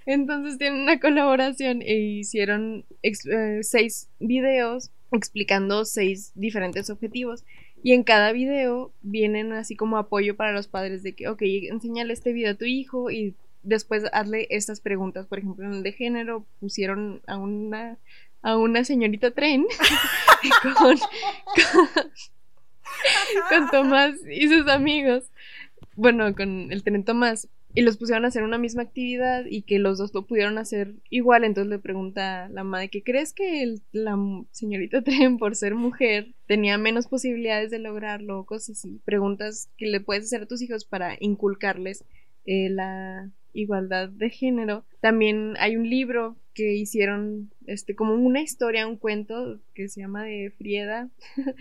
Entonces 0.06 0.58
tienen 0.58 0.82
una 0.82 1.00
colaboración 1.00 1.82
e 1.82 1.94
hicieron 1.94 2.86
eh, 3.02 3.58
seis 3.62 4.08
videos 4.20 4.90
explicando 5.12 5.84
seis 5.84 6.32
diferentes 6.34 6.90
objetivos. 6.90 7.44
Y 7.82 7.92
en 7.92 8.02
cada 8.02 8.32
video 8.32 8.92
vienen 9.02 9.52
así 9.52 9.76
como 9.76 9.96
apoyo 9.98 10.36
para 10.36 10.52
los 10.52 10.66
padres 10.66 11.02
de 11.02 11.14
que, 11.14 11.28
ok, 11.28 11.42
enséñale 11.42 12.12
este 12.12 12.32
video 12.32 12.52
a 12.52 12.56
tu 12.56 12.64
hijo 12.64 13.10
y 13.10 13.34
después 13.62 14.04
hazle 14.12 14.46
estas 14.50 14.80
preguntas. 14.80 15.26
Por 15.26 15.38
ejemplo, 15.38 15.66
en 15.66 15.74
el 15.74 15.82
de 15.82 15.92
género 15.92 16.44
pusieron 16.60 17.20
a 17.26 17.36
una, 17.36 17.98
a 18.42 18.56
una 18.56 18.84
señorita 18.84 19.32
tren 19.32 19.66
con, 20.78 20.98
con, 23.48 23.70
Tomás 23.70 24.14
y 24.30 24.48
sus 24.48 24.68
amigos. 24.68 25.24
Bueno, 25.94 26.34
con 26.34 26.72
el 26.72 26.82
tren 26.82 27.04
Tomás. 27.04 27.48
Y 27.76 27.82
los 27.82 27.98
pusieron 27.98 28.24
a 28.24 28.28
hacer 28.28 28.42
una 28.42 28.56
misma 28.56 28.84
actividad 28.84 29.44
y 29.44 29.60
que 29.60 29.78
los 29.78 29.98
dos 29.98 30.14
lo 30.14 30.26
pudieron 30.26 30.56
hacer 30.56 30.94
igual. 31.10 31.44
Entonces 31.44 31.68
le 31.68 31.78
pregunta 31.78 32.48
la 32.48 32.64
madre 32.64 32.88
¿qué 32.88 33.02
crees 33.02 33.34
que 33.34 33.74
la 33.92 34.16
señorita 34.50 35.02
Tren, 35.04 35.36
por 35.36 35.54
ser 35.54 35.74
mujer, 35.74 36.34
tenía 36.46 36.78
menos 36.78 37.06
posibilidades 37.06 37.70
de 37.70 37.78
lograrlo, 37.78 38.46
cosas 38.46 38.78
así. 38.78 39.02
Preguntas 39.04 39.68
que 39.76 39.88
le 39.88 40.00
puedes 40.00 40.24
hacer 40.24 40.44
a 40.44 40.46
tus 40.46 40.62
hijos 40.62 40.86
para 40.86 41.18
inculcarles 41.20 42.06
eh, 42.46 42.70
la 42.70 43.30
igualdad 43.52 44.08
de 44.08 44.30
género. 44.30 44.86
También 45.00 45.52
hay 45.58 45.76
un 45.76 45.90
libro 45.90 46.38
que 46.54 46.74
hicieron 46.76 47.50
este 47.66 47.94
como 47.94 48.14
una 48.14 48.40
historia, 48.40 48.86
un 48.86 48.96
cuento 48.96 49.60
que 49.74 49.90
se 49.90 50.00
llama 50.00 50.24
de 50.24 50.50
Frieda, 50.56 51.10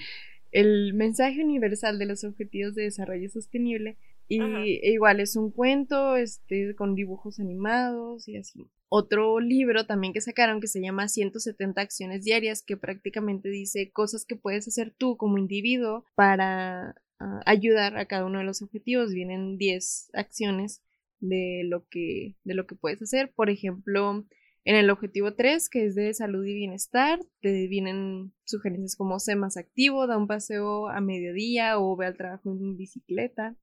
el 0.53 0.93
mensaje 0.93 1.43
universal 1.43 1.99
de 1.99 2.05
los 2.05 2.23
objetivos 2.23 2.73
de 2.73 2.83
desarrollo 2.83 3.29
sostenible 3.29 3.97
y 4.27 4.79
igual 4.91 5.19
es 5.19 5.35
un 5.35 5.51
cuento 5.51 6.15
este 6.15 6.75
con 6.75 6.95
dibujos 6.95 7.39
animados 7.39 8.27
y 8.27 8.37
así. 8.37 8.67
otro 8.89 9.39
libro 9.39 9.85
también 9.85 10.13
que 10.13 10.21
sacaron 10.21 10.61
que 10.61 10.67
se 10.67 10.81
llama 10.81 11.07
170 11.07 11.79
acciones 11.81 12.23
diarias, 12.23 12.63
que 12.63 12.77
prácticamente 12.77 13.49
dice 13.49 13.91
cosas 13.91 14.25
que 14.25 14.35
puedes 14.35 14.67
hacer 14.67 14.93
tú 14.97 15.17
como 15.17 15.37
individuo 15.37 16.05
para 16.15 16.95
ah, 17.19 17.41
ayudar 17.45 17.97
a 17.97 18.05
cada 18.05 18.25
uno 18.25 18.39
de 18.39 18.45
los 18.45 18.61
objetivos. 18.61 19.13
Vienen 19.13 19.57
10 19.57 20.11
acciones 20.13 20.81
de 21.19 21.63
lo 21.65 21.87
que, 21.87 22.35
de 22.43 22.53
lo 22.53 22.65
que 22.67 22.75
puedes 22.75 23.01
hacer. 23.01 23.31
Por 23.35 23.49
ejemplo, 23.49 24.25
en 24.63 24.75
el 24.75 24.89
objetivo 24.89 25.33
3, 25.35 25.69
que 25.69 25.85
es 25.85 25.95
de 25.95 26.13
salud 26.13 26.43
y 26.43 26.53
bienestar, 26.53 27.19
te 27.41 27.67
vienen 27.67 28.33
sugerencias 28.45 28.95
como 28.95 29.19
sé 29.19 29.35
más 29.35 29.57
activo, 29.57 30.07
da 30.07 30.17
un 30.17 30.27
paseo 30.27 30.89
a 30.89 31.01
mediodía 31.01 31.79
o 31.79 31.95
ve 31.95 32.07
al 32.07 32.17
trabajo 32.17 32.51
en 32.51 32.75
bicicleta. 32.75 33.55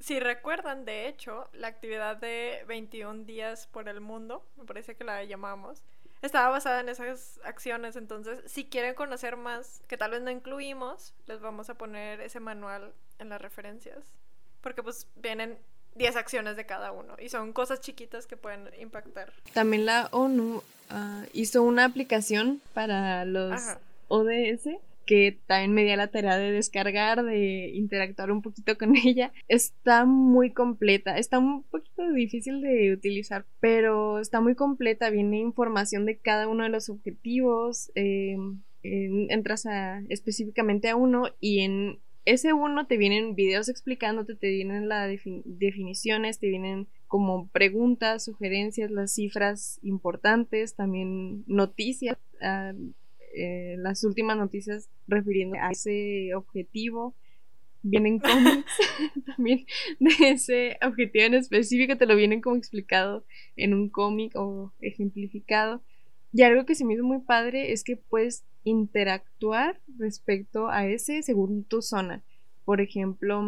Si 0.00 0.20
recuerdan, 0.20 0.84
de 0.84 1.08
hecho, 1.08 1.48
la 1.52 1.68
actividad 1.68 2.16
de 2.16 2.64
21 2.68 3.24
días 3.24 3.66
por 3.66 3.88
el 3.88 4.00
mundo, 4.00 4.44
me 4.56 4.64
parece 4.64 4.94
que 4.94 5.04
la 5.04 5.24
llamamos, 5.24 5.82
estaba 6.22 6.48
basada 6.50 6.80
en 6.80 6.88
esas 6.88 7.40
acciones. 7.44 7.96
Entonces, 7.96 8.40
si 8.46 8.66
quieren 8.66 8.94
conocer 8.94 9.36
más, 9.36 9.82
que 9.88 9.96
tal 9.96 10.12
vez 10.12 10.22
no 10.22 10.30
incluimos, 10.30 11.14
les 11.26 11.40
vamos 11.40 11.70
a 11.70 11.74
poner 11.74 12.20
ese 12.20 12.40
manual 12.40 12.92
en 13.18 13.28
las 13.28 13.40
referencias. 13.40 14.04
Porque 14.60 14.82
pues 14.82 15.06
vienen 15.16 15.58
10 15.96 16.16
acciones 16.16 16.56
de 16.56 16.66
cada 16.66 16.92
uno 16.92 17.14
y 17.18 17.28
son 17.28 17.52
cosas 17.52 17.80
chiquitas 17.80 18.26
que 18.26 18.36
pueden 18.36 18.68
impactar. 18.78 19.32
También 19.54 19.86
la 19.86 20.08
ONU 20.12 20.62
ah, 20.90 21.24
hizo 21.32 21.62
una 21.62 21.84
aplicación 21.84 22.60
para 22.74 23.24
los 23.24 23.60
ODS 24.08 24.68
que 25.06 25.38
también 25.46 25.72
me 25.72 25.84
dio 25.84 25.96
la 25.96 26.08
tarea 26.08 26.36
de 26.36 26.52
descargar, 26.52 27.24
de 27.24 27.70
interactuar 27.74 28.30
un 28.30 28.42
poquito 28.42 28.76
con 28.76 28.94
ella. 28.96 29.32
Está 29.48 30.04
muy 30.04 30.50
completa, 30.52 31.16
está 31.16 31.38
un 31.38 31.62
poquito 31.62 32.10
difícil 32.12 32.60
de 32.60 32.92
utilizar, 32.92 33.46
pero 33.60 34.18
está 34.18 34.40
muy 34.40 34.54
completa, 34.54 35.10
viene 35.10 35.38
información 35.38 36.04
de 36.04 36.18
cada 36.18 36.48
uno 36.48 36.64
de 36.64 36.70
los 36.70 36.88
objetivos, 36.88 37.90
em, 37.94 38.60
entras 38.82 39.66
específicamente 40.08 40.88
a 40.88 40.94
uno 40.94 41.24
y 41.40 41.60
en 41.60 41.98
ese 42.24 42.52
uno 42.52 42.86
te 42.86 42.96
vienen 42.96 43.34
videos 43.34 43.68
explicándote, 43.68 44.34
te 44.34 44.48
vienen 44.50 44.88
las 44.88 45.08
definiciones, 45.44 46.38
te 46.38 46.48
vienen 46.48 46.88
como 47.06 47.48
preguntas, 47.48 48.24
sugerencias, 48.24 48.90
las 48.90 49.14
cifras 49.14 49.78
importantes, 49.82 50.74
también 50.74 51.44
noticias. 51.46 52.18
Ah, 52.40 52.72
eh, 53.36 53.76
las 53.78 54.02
últimas 54.02 54.36
noticias 54.36 54.88
refiriendo 55.06 55.56
a 55.60 55.70
ese 55.70 56.34
objetivo. 56.34 57.14
Vienen 57.82 58.18
cómics 58.18 58.64
también 59.36 59.66
de 60.00 60.30
ese 60.30 60.78
objetivo 60.82 61.26
en 61.26 61.34
específico, 61.34 61.96
te 61.96 62.06
lo 62.06 62.16
vienen 62.16 62.40
como 62.40 62.56
explicado 62.56 63.24
en 63.56 63.74
un 63.74 63.90
cómic 63.90 64.32
o 64.34 64.72
ejemplificado. 64.80 65.82
Y 66.32 66.42
algo 66.42 66.64
que 66.64 66.74
se 66.74 66.84
me 66.84 66.94
hizo 66.94 67.04
muy 67.04 67.20
padre 67.20 67.72
es 67.72 67.84
que 67.84 67.96
puedes 67.96 68.44
interactuar 68.64 69.80
respecto 69.98 70.68
a 70.68 70.86
ese 70.86 71.22
según 71.22 71.64
tu 71.64 71.82
zona. 71.82 72.24
Por 72.64 72.80
ejemplo, 72.80 73.44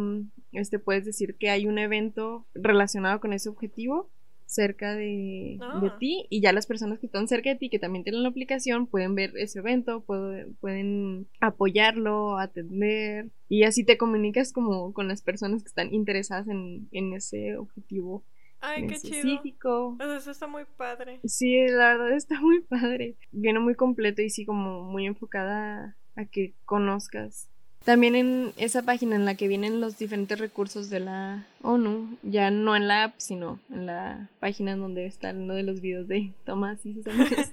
este 0.52 0.78
puedes 0.78 1.04
decir 1.04 1.36
que 1.36 1.50
hay 1.50 1.66
un 1.66 1.78
evento 1.78 2.46
relacionado 2.54 3.20
con 3.20 3.32
ese 3.32 3.48
objetivo 3.48 4.10
cerca 4.48 4.94
de, 4.94 5.58
ah. 5.60 5.96
ti 6.00 6.26
y 6.30 6.40
ya 6.40 6.54
las 6.54 6.66
personas 6.66 6.98
que 6.98 7.06
están 7.06 7.28
cerca 7.28 7.50
de 7.50 7.56
ti 7.56 7.68
que 7.68 7.78
también 7.78 8.02
tienen 8.02 8.22
la 8.22 8.30
aplicación 8.30 8.86
pueden 8.86 9.14
ver 9.14 9.36
ese 9.36 9.58
evento, 9.58 10.00
pueden 10.00 11.28
apoyarlo, 11.38 12.38
atender 12.38 13.28
y 13.50 13.64
así 13.64 13.84
te 13.84 13.98
comunicas 13.98 14.52
como 14.54 14.94
con 14.94 15.06
las 15.06 15.20
personas 15.20 15.62
que 15.62 15.68
están 15.68 15.92
interesadas 15.92 16.48
en, 16.48 16.88
ese 17.12 17.58
objetivo. 17.58 18.24
Ay, 18.60 18.86
qué 18.86 18.96
chido. 18.96 19.96
Eso 20.00 20.30
está 20.30 20.46
muy 20.46 20.64
padre. 20.76 21.20
Sí, 21.24 21.66
la 21.68 21.96
verdad 21.96 22.12
está 22.12 22.40
muy 22.40 22.60
padre. 22.62 23.16
Viene 23.30 23.60
muy 23.60 23.74
completo 23.74 24.22
y 24.22 24.30
sí 24.30 24.46
como 24.46 24.82
muy 24.82 25.06
enfocada 25.06 25.94
a 26.16 26.24
que 26.24 26.54
conozcas 26.64 27.50
también 27.88 28.16
en 28.16 28.52
esa 28.58 28.82
página 28.82 29.16
en 29.16 29.24
la 29.24 29.34
que 29.34 29.48
vienen 29.48 29.80
los 29.80 29.96
diferentes 29.96 30.38
recursos 30.38 30.90
de 30.90 31.00
la 31.00 31.46
ONU, 31.62 32.18
ya 32.22 32.50
no 32.50 32.76
en 32.76 32.86
la 32.86 33.04
app, 33.04 33.14
sino 33.16 33.60
en 33.70 33.86
la 33.86 34.28
página 34.40 34.76
donde 34.76 35.06
está 35.06 35.30
uno 35.30 35.54
de 35.54 35.62
los 35.62 35.80
videos 35.80 36.06
de 36.06 36.34
Tomás 36.44 36.84
y 36.84 36.92
sus 36.92 37.06
amigos, 37.06 37.50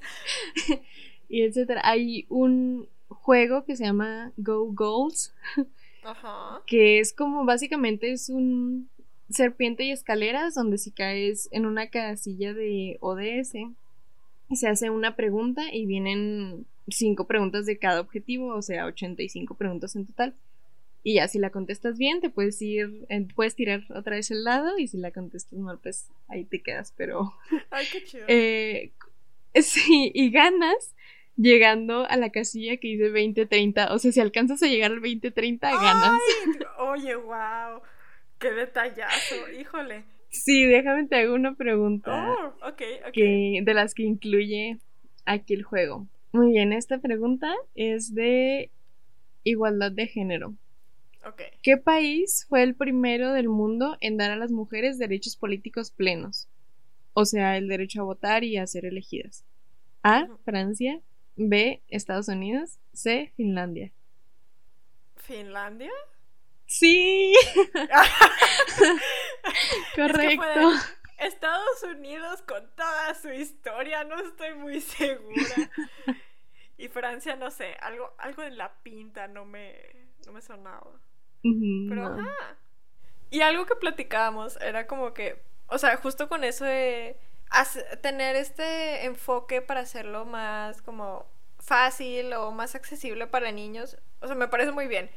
y 1.30 1.44
etcétera, 1.44 1.80
hay 1.86 2.26
un 2.28 2.86
juego 3.08 3.64
que 3.64 3.78
se 3.78 3.86
llama 3.86 4.34
Go 4.36 4.74
Goals, 4.74 5.34
que 6.68 7.00
es 7.00 7.14
como 7.14 7.46
básicamente 7.46 8.12
es 8.12 8.28
un 8.28 8.90
serpiente 9.30 9.86
y 9.86 9.92
escaleras 9.92 10.54
donde 10.54 10.80
si 10.80 10.92
caes 10.92 11.48
en 11.54 11.66
una 11.66 11.88
casilla 11.88 12.54
de 12.54 12.98
ODS 13.00 13.54
se 14.54 14.68
hace 14.68 14.90
una 14.90 15.16
pregunta 15.16 15.74
y 15.74 15.86
vienen 15.86 16.66
cinco 16.88 17.28
preguntas 17.28 17.66
de 17.66 17.78
cada 17.78 18.02
objetivo, 18.02 18.54
o 18.54 18.62
sea, 18.62 18.86
85 18.86 19.56
preguntas 19.56 19.96
en 19.96 20.06
total. 20.06 20.36
Y 21.04 21.16
ya 21.16 21.28
si 21.28 21.38
la 21.38 21.52
contestas 21.52 21.98
bien, 22.00 22.20
te 22.20 22.30
puedes 22.32 22.60
ir, 22.62 23.06
puedes 23.36 23.56
tirar 23.56 23.84
otra 23.96 24.16
vez 24.16 24.32
el 24.32 24.44
lado 24.44 24.80
y 24.80 24.88
si 24.88 24.98
la 24.98 25.12
contestas 25.12 25.60
mal, 25.60 25.78
pues 25.78 26.10
ahí 26.28 26.46
te 26.46 26.62
quedas, 26.62 26.94
pero... 26.98 27.34
Ay, 27.70 27.86
qué 27.92 28.04
chido. 28.04 28.26
Eh, 28.28 28.92
sí, 29.62 30.12
y 30.14 30.32
ganas 30.32 30.96
llegando 31.38 32.10
a 32.10 32.18
la 32.18 32.30
casilla 32.32 32.78
que 32.78 32.88
dice 32.88 33.10
2030. 33.10 33.94
O 33.94 34.00
sea, 34.00 34.12
si 34.12 34.20
alcanzas 34.20 34.64
a 34.64 34.68
llegar 34.68 34.92
al 34.92 35.02
2030, 35.02 35.70
ganas. 35.70 36.22
oye, 36.80 37.16
wow. 37.16 37.82
Qué 38.40 38.52
detallazo, 38.52 39.36
híjole. 39.58 40.04
Sí, 40.30 40.66
déjame 40.66 41.08
te 41.08 41.16
hago 41.16 41.36
una 41.36 41.56
pregunta. 41.56 42.36
Oh, 42.62 42.76
Que, 42.76 43.62
de 43.64 43.74
las 43.74 43.94
que 43.94 44.04
incluye 44.04 44.78
aquí 45.26 45.54
el 45.54 45.64
juego. 45.64 46.08
Muy 46.36 46.52
bien, 46.52 46.74
esta 46.74 46.98
pregunta 46.98 47.56
es 47.76 48.14
de 48.14 48.70
igualdad 49.46 49.94
de 49.94 50.08
género. 50.08 50.54
¿Qué 51.62 51.78
país 51.78 52.46
fue 52.50 52.62
el 52.62 52.76
primero 52.76 53.32
del 53.32 53.48
mundo 53.48 53.96
en 54.02 54.18
dar 54.18 54.32
a 54.32 54.36
las 54.36 54.52
mujeres 54.52 55.00
derechos 55.00 55.38
políticos 55.38 55.92
plenos? 55.92 56.50
O 57.14 57.24
sea, 57.24 57.56
el 57.56 57.70
derecho 57.70 58.02
a 58.02 58.04
votar 58.04 58.44
y 58.44 58.58
a 58.58 58.68
ser 58.68 58.86
elegidas. 58.86 59.46
A. 60.04 60.28
Francia. 60.44 61.00
B. 61.38 61.82
Estados 61.88 62.28
Unidos. 62.28 62.80
C. 62.92 63.32
Finlandia. 63.38 63.94
¿Finlandia? 65.16 65.92
Sí. 66.66 67.34
Correcto. 69.96 70.72
Estados 71.18 71.84
Unidos 71.84 72.42
con 72.42 72.70
toda 72.76 73.16
su 73.16 73.30
historia, 73.30 74.04
no 74.04 74.20
estoy 74.20 74.54
muy 74.56 74.82
segura. 74.82 75.56
Y 76.78 76.90
Francia, 76.90 77.38
no 77.38 77.52
sé, 77.52 77.78
algo, 77.80 78.14
algo 78.18 78.44
en 78.44 78.58
la 78.58 78.74
pinta 78.84 79.28
no 79.28 79.46
me, 79.46 79.78
no 80.26 80.34
me 80.34 80.42
sonaba. 80.42 80.92
Pero, 81.42 82.18
Y 83.30 83.42
algo 83.42 83.66
que 83.66 83.76
platicábamos 83.76 84.58
era 84.62 84.86
como 84.86 85.14
que, 85.14 85.42
o 85.68 85.78
sea, 85.78 85.96
justo 85.98 86.28
con 86.28 86.44
eso 86.44 86.66
de 86.66 87.18
tener 88.02 88.36
este 88.36 89.06
enfoque 89.06 89.62
para 89.62 89.82
hacerlo 89.82 90.26
más 90.26 90.82
como 90.82 91.26
fácil 91.60 92.34
o 92.34 92.52
más 92.52 92.76
accesible 92.76 93.28
para 93.28 93.52
niños, 93.52 93.98
o 94.20 94.28
sea, 94.28 94.36
me 94.36 94.48
parece 94.48 94.72
muy 94.72 94.88
bien. 94.88 95.10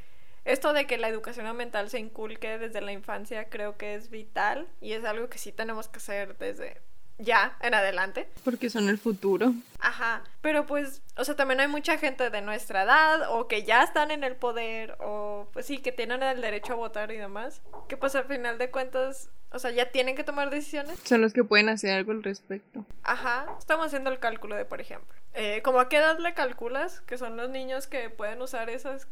Esto 0.48 0.72
de 0.72 0.86
que 0.86 0.96
la 0.96 1.08
educación 1.08 1.46
ambiental 1.46 1.90
se 1.90 1.98
inculque 1.98 2.56
desde 2.56 2.80
la 2.80 2.92
infancia 2.92 3.50
creo 3.50 3.76
que 3.76 3.94
es 3.94 4.08
vital 4.08 4.66
y 4.80 4.92
es 4.92 5.04
algo 5.04 5.28
que 5.28 5.36
sí 5.36 5.52
tenemos 5.52 5.88
que 5.88 5.98
hacer 5.98 6.38
desde 6.38 6.80
ya 7.18 7.58
en 7.60 7.74
adelante. 7.74 8.30
Porque 8.44 8.70
son 8.70 8.88
el 8.88 8.96
futuro. 8.96 9.52
Ajá, 9.78 10.24
pero 10.40 10.64
pues, 10.64 11.02
o 11.18 11.24
sea, 11.24 11.36
también 11.36 11.60
hay 11.60 11.68
mucha 11.68 11.98
gente 11.98 12.30
de 12.30 12.40
nuestra 12.40 12.84
edad 12.84 13.30
o 13.30 13.46
que 13.46 13.64
ya 13.64 13.82
están 13.82 14.10
en 14.10 14.24
el 14.24 14.36
poder 14.36 14.96
o 15.00 15.50
pues 15.52 15.66
sí, 15.66 15.78
que 15.78 15.92
tienen 15.92 16.22
el 16.22 16.40
derecho 16.40 16.72
a 16.72 16.76
votar 16.76 17.10
y 17.10 17.18
demás, 17.18 17.60
que 17.86 17.98
pues 17.98 18.14
al 18.14 18.24
final 18.24 18.56
de 18.56 18.70
cuentas, 18.70 19.28
o 19.52 19.58
sea, 19.58 19.70
ya 19.70 19.90
tienen 19.90 20.16
que 20.16 20.24
tomar 20.24 20.48
decisiones. 20.48 20.98
Son 21.04 21.20
los 21.20 21.34
que 21.34 21.44
pueden 21.44 21.68
hacer 21.68 21.90
algo 21.90 22.12
al 22.12 22.22
respecto. 22.22 22.86
Ajá, 23.02 23.54
estamos 23.58 23.88
haciendo 23.88 24.08
el 24.08 24.18
cálculo 24.18 24.56
de, 24.56 24.64
por 24.64 24.80
ejemplo, 24.80 25.14
eh, 25.34 25.60
¿como 25.62 25.78
a 25.80 25.90
qué 25.90 25.98
edad 25.98 26.18
le 26.18 26.32
calculas 26.32 27.02
que 27.02 27.18
son 27.18 27.36
los 27.36 27.50
niños 27.50 27.86
que 27.86 28.08
pueden 28.08 28.40
usar 28.40 28.70
esas 28.70 29.08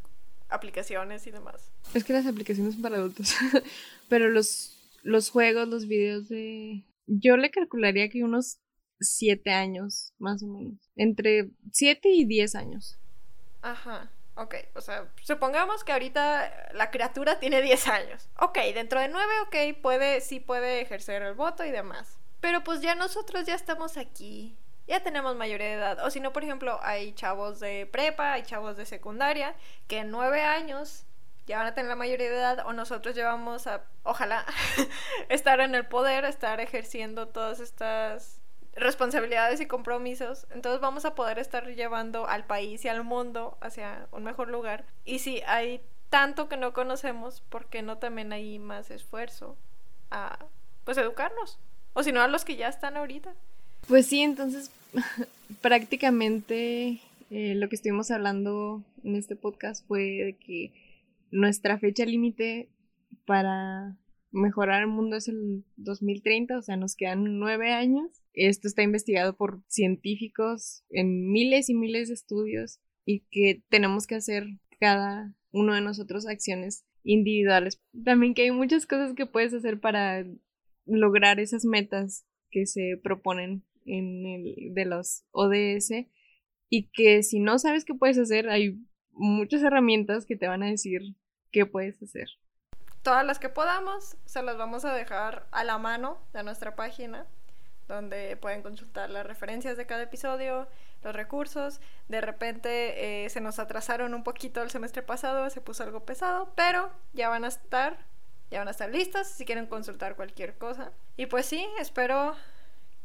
aplicaciones 0.49 1.27
y 1.27 1.31
demás? 1.31 1.71
Es 1.95 2.05
que 2.05 2.13
las 2.13 2.27
aplicaciones 2.27 2.75
son 2.75 2.83
para 2.83 2.97
adultos, 2.97 3.35
pero 4.09 4.29
los 4.29 4.73
los 5.03 5.31
juegos, 5.31 5.69
los 5.69 5.87
videos 5.87 6.29
de 6.29 6.85
yo 7.07 7.37
le 7.37 7.51
calcularía 7.51 8.09
que 8.09 8.25
unos 8.25 8.59
siete 9.01 9.53
años, 9.53 10.13
más 10.19 10.43
o 10.43 10.47
menos. 10.47 10.75
Entre 10.97 11.51
siete 11.73 12.09
y 12.09 12.25
diez 12.25 12.55
años. 12.55 12.99
Ajá. 13.63 14.11
Ok, 14.39 14.55
o 14.75 14.83
sea, 14.83 15.11
supongamos 15.23 15.83
que 15.83 15.93
ahorita 15.93 16.73
la 16.75 16.91
criatura 16.91 17.41
tiene 17.41 17.63
10 17.63 17.89
años. 17.89 18.29
Ok, 18.39 18.59
dentro 18.75 19.01
de 19.01 19.09
9, 19.09 19.33
ok, 19.47 19.81
puede, 19.81 20.21
sí 20.21 20.41
puede 20.41 20.83
ejercer 20.83 21.23
el 21.23 21.33
voto 21.33 21.65
y 21.65 21.71
demás. 21.71 22.19
Pero 22.41 22.63
pues 22.63 22.83
ya 22.83 22.95
nosotros 22.95 23.47
ya 23.47 23.55
estamos 23.55 23.97
aquí. 23.97 24.55
Ya 24.87 25.01
tenemos 25.01 25.37
mayoría 25.37 25.67
de 25.67 25.75
edad. 25.75 26.05
O 26.05 26.11
si 26.11 26.21
no, 26.21 26.33
por 26.33 26.45
ejemplo, 26.45 26.79
hay 26.83 27.13
chavos 27.13 27.61
de 27.61 27.87
prepa, 27.87 28.33
hay 28.33 28.43
chavos 28.43 28.77
de 28.77 28.87
secundaria, 28.87 29.55
que 29.89 29.99
en 29.99 30.11
9 30.11 30.43
años 30.43 31.05
ya 31.47 31.59
van 31.59 31.67
a 31.69 31.75
tener 31.75 31.89
la 31.89 31.97
mayoría 31.97 32.29
de 32.29 32.37
edad 32.37 32.67
o 32.67 32.73
nosotros 32.73 33.15
llevamos 33.15 33.67
a, 33.67 33.83
ojalá, 34.03 34.45
estar 35.29 35.61
en 35.61 35.75
el 35.75 35.87
poder, 35.87 36.25
estar 36.25 36.61
ejerciendo 36.61 37.29
todas 37.29 37.61
estas 37.61 38.41
responsabilidades 38.75 39.61
y 39.61 39.67
compromisos, 39.67 40.47
entonces 40.51 40.81
vamos 40.81 41.07
a 41.07 41.15
poder 41.15 41.39
estar 41.39 41.67
llevando 41.67 42.27
al 42.27 42.45
país 42.45 42.85
y 42.85 42.89
al 42.89 43.05
mundo 43.05 43.57
hacia 43.61 44.07
un 44.13 44.23
mejor 44.23 44.49
lugar. 44.49 44.85
Y 45.05 45.21
si 45.21 45.41
hay 45.47 45.81
tanto 46.11 46.49
que 46.49 46.57
no 46.57 46.73
conocemos, 46.73 47.41
¿por 47.41 47.67
qué 47.67 47.83
no 47.83 47.99
también 47.99 48.33
hay 48.33 48.59
más 48.59 48.91
esfuerzo 48.91 49.57
a, 50.11 50.39
pues, 50.85 50.99
educarnos? 50.99 51.59
O 51.95 52.03
si 52.03 52.13
no, 52.13 52.21
a 52.21 52.29
los 52.29 52.45
que 52.45 52.57
ya 52.57 52.69
están 52.69 52.97
ahorita. 52.97 53.35
Pues 53.89 54.07
sí, 54.07 54.21
entonces 54.21 54.71
prácticamente 55.63 57.01
eh, 57.31 57.55
lo 57.55 57.69
que 57.69 57.77
estuvimos 57.77 58.11
hablando 58.11 58.85
en 59.05 59.15
este 59.15 59.37
podcast 59.37 59.87
fue 59.87 60.03
de 60.03 60.37
que 60.45 60.73
nuestra 61.31 61.79
fecha 61.79 62.05
límite 62.05 62.69
para 63.27 63.97
mejorar 64.33 64.83
el 64.83 64.89
mundo 64.89 65.17
es 65.17 65.29
el 65.29 65.65
2030, 65.77 66.59
o 66.59 66.63
sea, 66.63 66.77
nos 66.77 66.97
quedan 66.97 67.39
nueve 67.39 67.73
años. 67.73 68.11
Esto 68.33 68.69
está 68.69 68.83
investigado 68.83 69.37
por 69.37 69.63
científicos 69.69 70.85
en 70.91 71.31
miles 71.31 71.69
y 71.69 71.75
miles 71.75 72.09
de 72.09 72.15
estudios 72.15 72.81
y 73.05 73.21
que 73.31 73.63
tenemos 73.69 74.07
que 74.07 74.17
hacer 74.17 74.47
cada 74.81 75.35
uno 75.53 75.75
de 75.75 75.81
nosotros 75.81 76.27
acciones 76.27 76.85
individuales. 77.03 77.81
También 78.05 78.35
que 78.35 78.43
hay 78.43 78.51
muchas 78.51 78.85
cosas 78.85 79.15
que 79.15 79.27
puedes 79.27 79.55
hacer 79.55 79.81
para 79.81 80.27
lograr 80.87 81.41
esas 81.41 81.65
metas 81.65 82.27
que 82.51 82.67
se 82.67 82.99
proponen 83.03 83.65
en 83.87 84.27
el 84.27 84.75
de 84.75 84.85
los 84.85 85.25
ODS 85.33 85.93
y 86.69 86.91
que 86.91 87.23
si 87.23 87.41
no 87.41 87.59
sabes 87.59 87.85
qué 87.85 87.95
puedes 87.95 88.19
hacer, 88.19 88.49
hay 88.49 88.79
muchas 89.13 89.63
herramientas 89.63 90.27
que 90.27 90.37
te 90.37 90.49
van 90.49 90.63
a 90.63 90.71
decir 90.71 91.01
qué 91.51 91.65
puedes 91.65 92.03
hacer 92.03 92.29
todas 93.07 93.25
las 93.25 93.39
que 93.39 93.49
podamos, 93.49 94.17
se 94.25 94.43
las 94.43 94.57
vamos 94.57 94.85
a 94.85 94.93
dejar 94.93 95.47
a 95.53 95.63
la 95.63 95.79
mano 95.79 96.19
de 96.33 96.43
nuestra 96.43 96.75
página, 96.75 97.25
donde 97.87 98.37
pueden 98.37 98.63
consultar 98.63 99.11
las 99.11 99.25
referencias 99.25 99.77
de 99.77 99.87
cada 99.87 100.03
episodio, 100.03 100.67
los 101.05 101.15
recursos. 101.15 101.81
De 102.09 102.21
repente 102.21 103.25
eh, 103.25 103.31
se 103.31 103.41
nos 103.41 103.61
atrasaron 103.61 104.13
un 104.13 104.25
poquito 104.25 104.61
el 104.61 104.71
semestre 104.71 105.03
pasado, 105.03 105.49
se 105.51 105.61
puso 105.61 105.85
algo 105.85 106.05
pesado, 106.05 106.53
pero 106.57 106.91
ya 107.13 107.29
van 107.29 107.45
a 107.45 107.49
estar, 107.49 107.97
ya 108.51 108.59
van 108.59 108.67
a 108.67 108.73
estar 108.73 108.91
listas 108.91 109.31
si 109.31 109.45
quieren 109.45 109.67
consultar 109.67 110.17
cualquier 110.17 110.59
cosa. 110.59 110.91
Y 111.17 111.27
pues 111.27 111.47
sí, 111.47 111.65
espero 111.79 112.35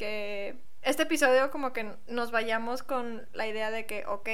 que 0.02 0.56
este 0.82 1.04
episodio 1.04 1.52
como 1.52 1.74
que 1.74 1.96
nos 2.08 2.32
vayamos 2.32 2.82
con 2.82 3.28
la 3.34 3.46
idea 3.46 3.70
de 3.70 3.86
que, 3.86 4.04
ok, 4.08 4.30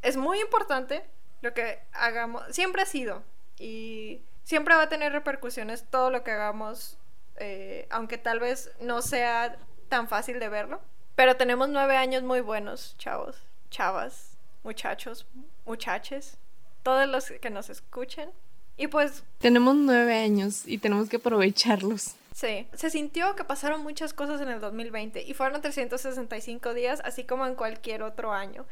es 0.00 0.16
muy 0.16 0.40
importante 0.40 1.04
lo 1.42 1.52
que 1.52 1.80
hagamos, 1.92 2.42
siempre 2.48 2.80
ha 2.80 2.86
sido. 2.86 3.22
Y 3.58 4.22
siempre 4.42 4.74
va 4.74 4.84
a 4.84 4.88
tener 4.88 5.12
repercusiones 5.12 5.84
todo 5.90 6.08
lo 6.08 6.24
que 6.24 6.30
hagamos, 6.30 6.96
eh, 7.36 7.86
aunque 7.90 8.16
tal 8.16 8.40
vez 8.40 8.72
no 8.80 9.02
sea 9.02 9.58
tan 9.90 10.08
fácil 10.08 10.40
de 10.40 10.48
verlo. 10.48 10.80
Pero 11.14 11.36
tenemos 11.36 11.68
nueve 11.68 11.98
años 11.98 12.22
muy 12.22 12.40
buenos, 12.40 12.96
chavos, 12.96 13.44
chavas, 13.68 14.38
muchachos, 14.62 15.26
muchaches, 15.66 16.38
todos 16.82 17.06
los 17.06 17.30
que 17.32 17.50
nos 17.50 17.68
escuchen. 17.68 18.30
Y 18.76 18.88
pues... 18.88 19.22
Tenemos 19.38 19.74
nueve 19.74 20.14
años 20.16 20.62
y 20.66 20.78
tenemos 20.78 21.08
que 21.08 21.16
aprovecharlos. 21.16 22.14
Sí, 22.34 22.66
se 22.72 22.90
sintió 22.90 23.36
que 23.36 23.44
pasaron 23.44 23.82
muchas 23.82 24.14
cosas 24.14 24.40
en 24.40 24.48
el 24.48 24.60
2020 24.60 25.22
y 25.22 25.34
fueron 25.34 25.60
365 25.60 26.72
días, 26.74 27.02
así 27.04 27.24
como 27.24 27.46
en 27.46 27.54
cualquier 27.54 28.02
otro 28.02 28.32
año. 28.32 28.64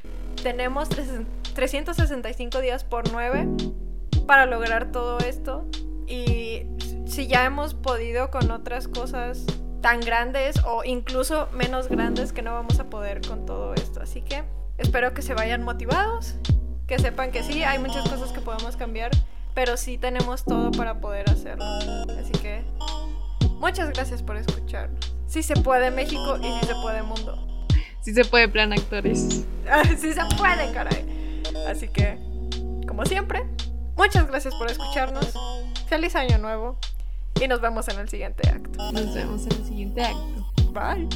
Tenemos 0.43 0.89
365 0.89 2.61
días 2.61 2.85
por 2.85 3.13
nueve 3.13 3.47
para 4.27 4.47
lograr 4.47 4.91
todo 4.93 5.19
esto. 5.19 5.67
Y 6.07 6.63
si 7.07 7.27
ya 7.27 7.45
hemos 7.45 7.75
podido 7.75 8.31
con 8.31 8.51
otras 8.51 8.89
cosas 8.89 9.45
tan 9.81 10.01
grandes 10.01 10.57
o 10.65 10.85
incluso 10.85 11.49
menos 11.53 11.89
grandes 11.89 12.33
que 12.33 12.43
no 12.43 12.53
vamos 12.53 12.81
a 12.81 12.85
poder 12.85 13.21
con 13.27 13.47
todo 13.47 13.75
esto. 13.75 14.01
Así 14.01 14.23
que 14.23 14.45
espero 14.79 15.15
que 15.15 15.23
se 15.23 15.35
vayan 15.35 15.63
motivados, 15.63 16.35
que 16.87 16.99
sepan 16.99 17.31
que 17.31 17.43
sí, 17.43 17.63
hay 17.63 17.79
muchas 17.79 18.09
cosas 18.09 18.33
que 18.33 18.41
podemos 18.41 18.77
cambiar, 18.77 19.11
pero 19.55 19.77
sí 19.77 19.99
tenemos 19.99 20.45
todo 20.45 20.71
para 20.71 21.01
poder 21.01 21.29
hacerlo. 21.31 21.65
Así 22.21 22.33
que 22.41 22.65
muchas 23.59 23.91
gracias 23.91 24.23
por 24.23 24.37
escucharnos. 24.37 25.15
Sí 25.27 25.43
se 25.43 25.55
puede 25.55 25.91
México 25.91 26.39
y 26.39 26.61
sí 26.61 26.67
se 26.67 26.75
puede 26.83 27.03
mundo. 27.03 27.47
Sí 28.03 28.15
se 28.15 28.25
puede 28.25 28.49
plan 28.49 28.73
actores. 28.73 29.45
sí 29.99 30.13
se 30.15 30.25
puede, 30.39 30.73
caray. 30.73 31.43
Así 31.69 31.87
que, 31.87 32.19
como 32.87 33.05
siempre, 33.05 33.45
Muchas 34.01 34.27
gracias 34.29 34.55
por 34.55 34.71
escucharnos. 34.71 35.35
Feliz 35.87 36.17
año 36.17 36.39
nuevo. 36.39 36.79
Y 37.39 37.47
nos 37.49 37.61
vemos 37.61 37.87
en 37.89 37.99
el 37.99 38.09
siguiente 38.09 38.49
acto. 38.49 38.93
Nos 38.93 39.15
vemos 39.15 39.45
en 39.45 39.53
el 39.53 39.65
siguiente 39.67 40.03
acto. 40.03 40.47
Bye. 40.73 41.07